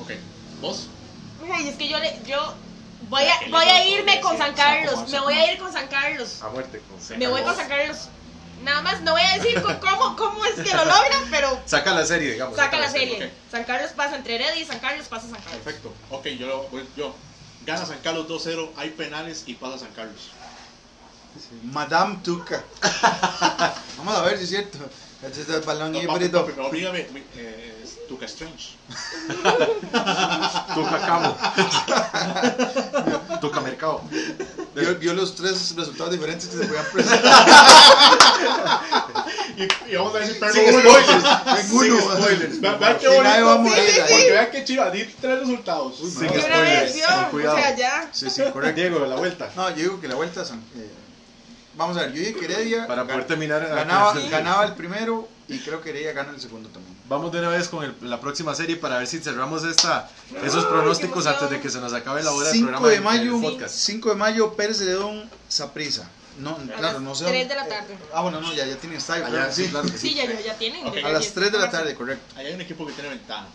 [0.00, 0.10] Ok,
[0.60, 0.88] ¿vos?
[1.52, 2.54] Ay, es que yo, le, yo
[3.08, 5.08] voy a, voy a irme con San Carlos.
[5.10, 6.42] Me voy a ir con San Carlos.
[6.42, 6.80] A muerte.
[6.90, 7.00] Con...
[7.00, 7.14] Sí.
[7.16, 7.56] Me voy con.
[7.56, 8.08] San Carlos.
[8.62, 12.06] Nada más, no voy a decir cómo, cómo es que lo logran, pero Saca la
[12.06, 12.54] serie, digamos.
[12.56, 13.24] saca la serie.
[13.24, 13.30] ok.
[13.50, 15.62] San Carlos pasa entre Heredia y San Carlos pasa San Carlos.
[15.64, 15.92] Perfecto.
[16.10, 17.12] Ok, yo, lo- voy- yo.
[17.66, 20.30] Gana San Carlos 2-0, hay penales y pasa San Carlos.
[21.64, 22.62] Madame Tuca.
[23.98, 24.78] Vamos a ver si es cierto.
[25.22, 28.70] Este es el balón No, papi, papi, me- eh, es Tuca Strange.
[30.74, 31.36] Toca cabo.
[33.40, 34.02] Toca mercado.
[34.74, 37.46] Vio, vio los tres resultados diferentes que se podían presentar.
[39.56, 41.24] Y, y vamos a decir, Sin perdón, spoilers.
[41.60, 42.16] En Sin uno.
[42.16, 42.60] spoilers.
[42.60, 43.76] Ve- Vean qué Que nadie va a bonito.
[43.76, 44.10] morir ahí.
[44.12, 46.00] Porque vean que chiva, di tres resultados.
[46.00, 46.20] Uy, Sin.
[46.20, 47.56] De una spoilers, vez, cuidado.
[47.56, 48.08] O sea, ya.
[48.12, 48.80] Sí, sí, correcto.
[48.80, 49.50] Diego, la vuelta.
[49.56, 50.58] No, yo digo que la vuelta son.
[50.76, 50.90] eh,
[51.76, 53.66] vamos a ver, yo dije que Heredia Para poder terminar.
[53.66, 54.28] ganaba, Sí.
[54.28, 56.96] ganaba el primero y creo que Heredia gana el segundo también.
[57.08, 60.08] Vamos de una vez con el- la próxima serie para ver si cerramos esta,
[60.44, 63.00] esos pronósticos qué antes de que se nos acabe la hora del 5 programa de
[63.00, 63.74] mayo, del podcast.
[63.74, 66.08] 5 de mayo, Pérez Celedón, Saprisa.
[66.38, 67.26] No, claro, las no sé.
[67.26, 67.96] 3 de la tarde.
[68.12, 69.24] Ah, bueno, no, ya, ya tiene estadio.
[69.26, 69.70] Allá, claro, sí, sí.
[69.70, 70.08] claro que sí.
[70.08, 70.86] Sí, ya, ya, tienen.
[70.86, 70.94] Ok.
[70.96, 72.24] ya- A las 3 de la tarde, correcto.
[72.36, 73.46] Ahí hay un equipo que tiene ventaja.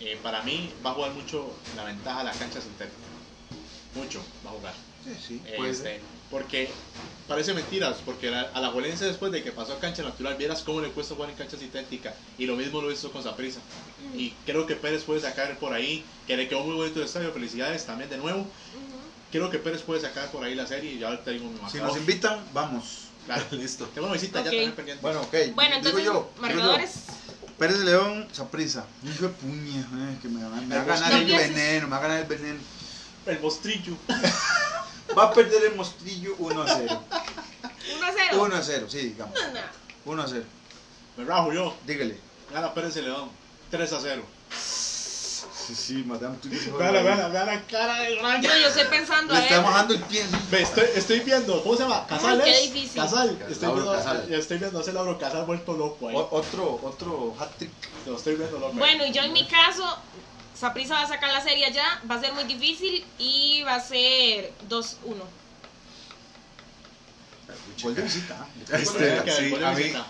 [0.00, 2.96] eh, para mí va a jugar mucho la ventaja de la cancha sintética.
[3.94, 4.74] Mucho va a jugar.
[5.04, 6.00] Sí, sí, Eh, puede este,
[6.30, 6.70] porque
[7.26, 10.62] parece mentiras, porque la- a la Juelense después de que pasó a cancha natural, vieras
[10.62, 12.14] cómo le cuesta jugar en cancha sintética.
[12.38, 13.58] Y lo mismo lo hizo con Saprissa.
[14.16, 17.32] Y creo que Pérez puede sacar por ahí, que le quedó muy bonito el estadio.
[17.32, 18.46] Felicidades también de nuevo.
[19.30, 21.78] Creo que Pérez puede sacar por ahí la serie y ya ahorita digo mi Si
[21.78, 23.08] nos invitan, vamos.
[23.26, 23.44] Claro.
[23.52, 23.86] Listo.
[23.94, 24.44] Tengo una visita Ok.
[24.46, 25.02] ya también pendiente.
[25.02, 25.34] Bueno, ok.
[25.54, 26.30] Bueno, digo entonces, digo yo.
[26.40, 26.90] marcadores.
[27.58, 28.86] Pérez de León, Saprisa.
[29.04, 31.90] Hijo de puña, eh, que me, va- me va a ganar No el veneno, me
[31.90, 32.60] va a ganar el veneno.
[33.26, 33.96] El mostrillo.
[35.18, 37.04] Va a perder el mostrillo 1 a 0.
[37.96, 38.42] 1 a 0.
[38.44, 39.34] 1 a 0, sí, digamos.
[40.04, 40.44] 1 a 0.
[41.16, 41.74] Me rajo yo.
[41.86, 42.18] Dígale.
[42.52, 43.30] Gana Pérez de León.
[43.70, 44.22] 3 a 0.
[45.68, 46.72] Sí, sí, madame, dices.
[46.78, 48.40] Vean la, vean la- vean la cara de Ryan.
[48.42, 49.64] Yo, yo estoy pensando, Le a está ver.
[49.66, 50.24] mojando el pie.
[50.50, 52.06] Ve, estoy, estoy viendo, ¿cómo se llama?
[52.06, 52.72] ¿Casal Ay, qué es?
[52.72, 53.02] difícil.
[53.02, 53.38] Casal.
[53.50, 54.32] Estoy Lauro viendo, Casal.
[54.32, 56.16] estoy viendo a ese Lauro Casal vuelto loco ahí.
[56.16, 57.70] O- otro, otro hat trick.
[58.06, 58.72] Lo estoy viendo loco.
[58.72, 58.78] ahí.
[58.78, 59.84] Bueno, y yo en mi caso,
[60.54, 63.80] Saprisa va a sacar la serie ya, va a ser muy difícil y va a
[63.80, 65.22] ser 2-1.
[67.82, 68.46] Gol de visita.
[68.72, 70.06] Este, Que sí, gol de a mí, visita.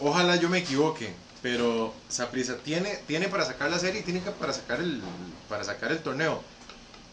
[0.00, 1.12] ojalá yo me equivoque,
[1.44, 5.02] pero Saprissa tiene, tiene para sacar la serie y tiene para sacar el,
[5.46, 6.40] para sacar el torneo.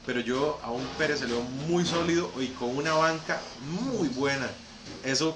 [0.06, 4.08] Pero yo a un Pérez se le veo muy sólido y con una banca muy
[4.08, 4.50] buena.
[5.04, 5.36] Eso,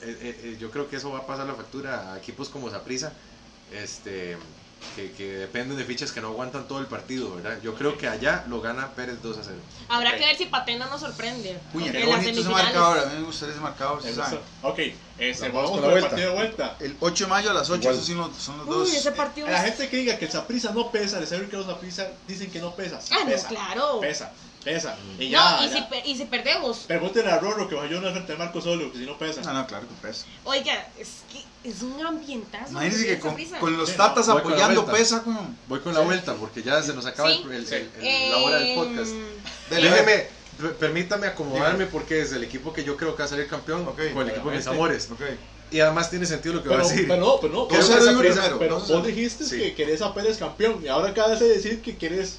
[0.00, 2.70] eh, eh, eh, yo creo que eso va a pasar la factura a equipos como
[2.70, 3.12] Saprissa,
[3.70, 4.38] este,
[4.96, 7.58] que, que dependen de fichas que no aguantan todo el partido, ¿verdad?
[7.62, 9.56] Yo creo que allá lo gana Pérez 2 a 0.
[9.88, 10.16] Habrá Ok.
[10.18, 11.58] que ver si Patena nos sorprende.
[11.72, 11.92] Puña, Ok.
[11.92, 12.98] qué En las bonito ese marcador.
[12.98, 14.02] A mí me gustaría ese marcador,
[14.62, 14.78] Ok,
[15.18, 16.08] este, Vamos vamos con el vuelta.
[16.10, 16.76] partido de vuelta.
[16.80, 17.94] El 8 de mayo a las 8, Igual.
[17.94, 18.12] esos sí
[18.44, 18.88] son los dos.
[18.90, 19.64] Uy, ese partido La es...
[19.70, 22.60] gente que diga que el Saprissa no pesa, les sabe que los Saprissa dicen que
[22.60, 23.00] no pesa.
[23.00, 23.48] Sí Ah, no, pesa.
[23.48, 24.00] claro.
[24.00, 24.96] Pesa, pesa.
[25.18, 25.56] Y ya.
[25.60, 25.88] No, y ya.
[26.04, 26.78] si, y si perdemos.
[26.86, 29.40] Pregúntenle a Rorro que bajó una frente a Marco Solo, que si no pesa.
[29.42, 30.26] No, no, claro que pesa.
[30.44, 32.70] Oiga, es que es un ambientazo.
[32.72, 33.18] Imagínense que
[33.58, 35.54] con, los Sí, tatas no, apoyando pesa, como.
[35.68, 37.42] Voy con la vuelta porque ya se nos acaba Sí.
[37.50, 39.12] el- la hora del podcast.
[39.70, 40.26] Dele, Déjeme,
[40.60, 43.84] per- permítame acomodarme porque es el equipo que yo creo que va a salir campeón
[43.84, 45.08] con el equipo de mis amores.
[45.10, 45.20] Ok.
[45.72, 47.08] Y además tiene sentido lo que va Pero, a decir.
[47.08, 47.68] pero no, pero no.
[47.68, 48.58] Prisa, primero.
[48.58, 49.58] Pero no vos dijiste Sí.
[49.58, 52.38] que querés a Pérez campeón y ahora acabas de decir que querés.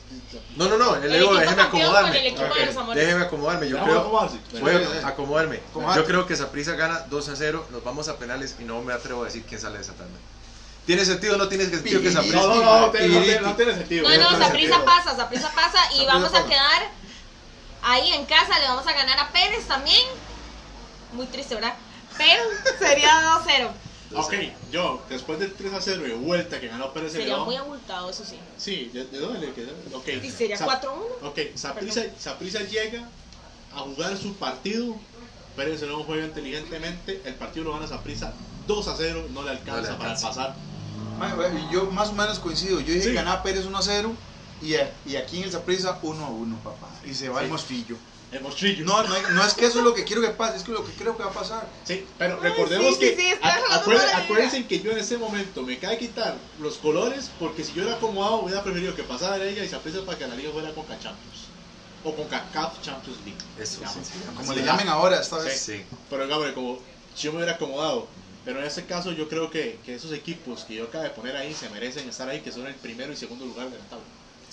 [0.56, 2.22] No, no, no, le El digo, déjeme acomodarme.
[2.96, 3.70] Déjeme acomodarme.
[3.70, 4.04] Yo creo,
[4.62, 4.72] voy
[5.04, 5.60] a acomodarme.
[5.96, 7.66] Yo creo que Saprissa gana 2 a 0.
[7.72, 10.18] Nos vamos a penales y no me atrevo a decir quién sale de esa tanda.
[10.86, 12.14] ¿Tiene sentido o no tiene sentido que Sí.
[12.14, 12.38] Saprissa?
[12.42, 14.10] No, no, no, no, tiene, no, tiene, no tiene sentido.
[14.10, 14.38] No, no.
[14.38, 16.90] Saprisa pasa, Saprisa pasa y vamos a quedar
[17.82, 20.02] ahí en casa, le vamos a ganar a Pérez también.
[21.14, 21.74] Muy triste, ¿verdad?
[22.18, 22.44] Pero
[22.80, 23.70] sería 2-0.
[24.16, 24.34] Ok,
[24.72, 27.46] yo, después del 3 a 0 de vuelta que ganó Pérez Sería León.
[27.46, 28.38] muy abultado, eso sí.
[28.58, 29.72] Sí, ¿de, de dónde le quedó?
[29.94, 30.08] Ok.
[30.24, 30.88] Y sería Sa- 4-1.
[31.24, 33.10] Ok, Saprissa, Saprissa llega
[33.76, 34.96] a jugar su partido.
[35.56, 37.22] Pérez de León juega inteligentemente.
[37.26, 38.34] El partido lo gana Saprissa
[38.68, 39.28] 2 a 0.
[39.32, 40.28] No le alcanza, No le para alcanza.
[40.28, 40.56] pasar.
[41.18, 42.80] Ma, bueno, Yo más o menos coincido.
[42.82, 43.08] Yo dije Sí.
[43.10, 44.14] que ganaba Pérez 1 a 0
[44.62, 46.88] y, a- y aquí en el Saprissa 1 a 1, papá.
[47.04, 47.46] Y se va Sí.
[47.46, 47.98] el mostrillo.
[48.34, 48.84] El mostrillo.
[48.86, 50.84] No, no, no es que eso es lo que quiero que pase, es que lo
[50.84, 51.70] que creo que va a pasar.
[51.84, 54.98] Sí, pero Ay, recordemos sí, que sí, sí, está a- acuérden- acuérdense que yo en
[54.98, 59.04] ese momento me cae quitar los colores porque si yo era acomodado hubiera preferido que
[59.04, 61.48] pasara de ella y se aprecia para que la liga fuera con Champions
[62.04, 63.38] o con CAF Champions League.
[63.58, 64.08] Eso, digamos.
[64.08, 64.20] sí, sí.
[64.26, 65.60] Como Así le llamen ahora esta vez.
[65.60, 65.84] Sí.
[66.10, 66.80] Pero digamos, como
[67.14, 68.10] si yo me hubiera acomodado.
[68.44, 71.38] Pero en este caso yo creo que, que esos equipos que yo acabo de poner
[71.38, 74.06] ahí se merecen estar ahí, que son el primero y segundo lugar de la tabla.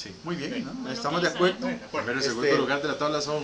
[0.03, 0.14] Sí.
[0.24, 0.72] Muy bien, ¿no?
[0.72, 1.57] Bueno, Estamos de acuerdo.
[1.59, 1.90] Sí, de acuerdo.
[1.90, 3.42] Primero y Este- segundo lugar de la tabla son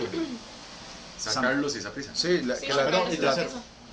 [1.17, 2.11] San San- Carlos y Saprissa.
[2.15, 3.09] Sí, la- Sí, que, la, la-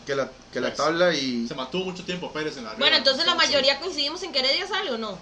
[0.06, 0.76] que la, que la Pues.
[0.76, 1.46] tabla y.
[1.48, 4.66] Se mantuvo mucho tiempo Pérez en la Bueno, entonces la mayoría coincidimos en que Heredia
[4.66, 5.18] sale o no.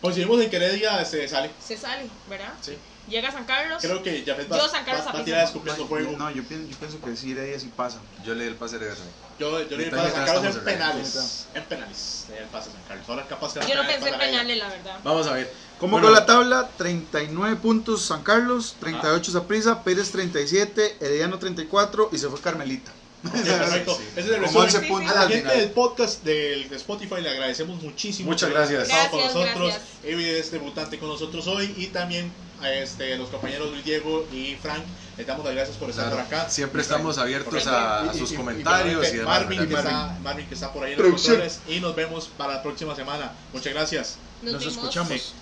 [0.00, 1.50] Coincidimos en que Heredia se sale.
[1.64, 2.52] Se sale, ¿verdad?
[2.60, 2.76] Sí.
[3.08, 3.78] Llega San Carlos.
[3.82, 6.16] Creo que va, Yo, San Carlos, va- va a tirar escupiendo fuego.
[6.16, 7.98] No, yo pienso, yo pienso que sí, Heredia sí pasa.
[8.24, 9.08] Yo le di el pase de también.
[9.38, 11.46] Yo, yo le di Mitad y para San Carlos en penales.
[11.54, 12.24] En penales.
[12.28, 13.08] Le di el pase a San Carlos.
[13.08, 14.98] Ahora capaz que la Yo no pensé en penales, la verdad.
[15.02, 15.52] Vamos a ver.
[15.80, 16.70] ¿Cómo Bueno, quedó la tabla?
[16.76, 22.92] 39 puntos San Carlos, 38 Saprissa, Pérez 37, Herediano 34 y se fue Carmelita.
[23.26, 23.94] Ok, perfecto.
[23.98, 24.02] Sí.
[24.16, 24.62] Ese es el resumen.
[24.64, 28.30] 11 puntos A la gente del podcast del de Spotify le agradecemos muchísimo.
[28.30, 28.84] Muchas gracias.
[28.84, 29.68] estado con Gracias, nosotros.
[29.72, 29.88] gracias.
[30.04, 32.30] Evi es debutante con nosotros hoy y también
[32.62, 34.82] a este, los compañeros Luis Diego y Frank.
[35.16, 36.48] Les damos las gracias por estar Claro, por acá.
[36.50, 39.40] Siempre estamos abiertos a, a Y- y- sus y- y comentarios y, demás.
[39.40, 42.54] Marvin, que está, Marvin que está por ahí en los controles y nos vemos para
[42.54, 43.32] la próxima semana.
[43.52, 44.16] Muchas gracias.
[44.42, 45.10] Nos, escuchamos.
[45.20, 45.32] Sí.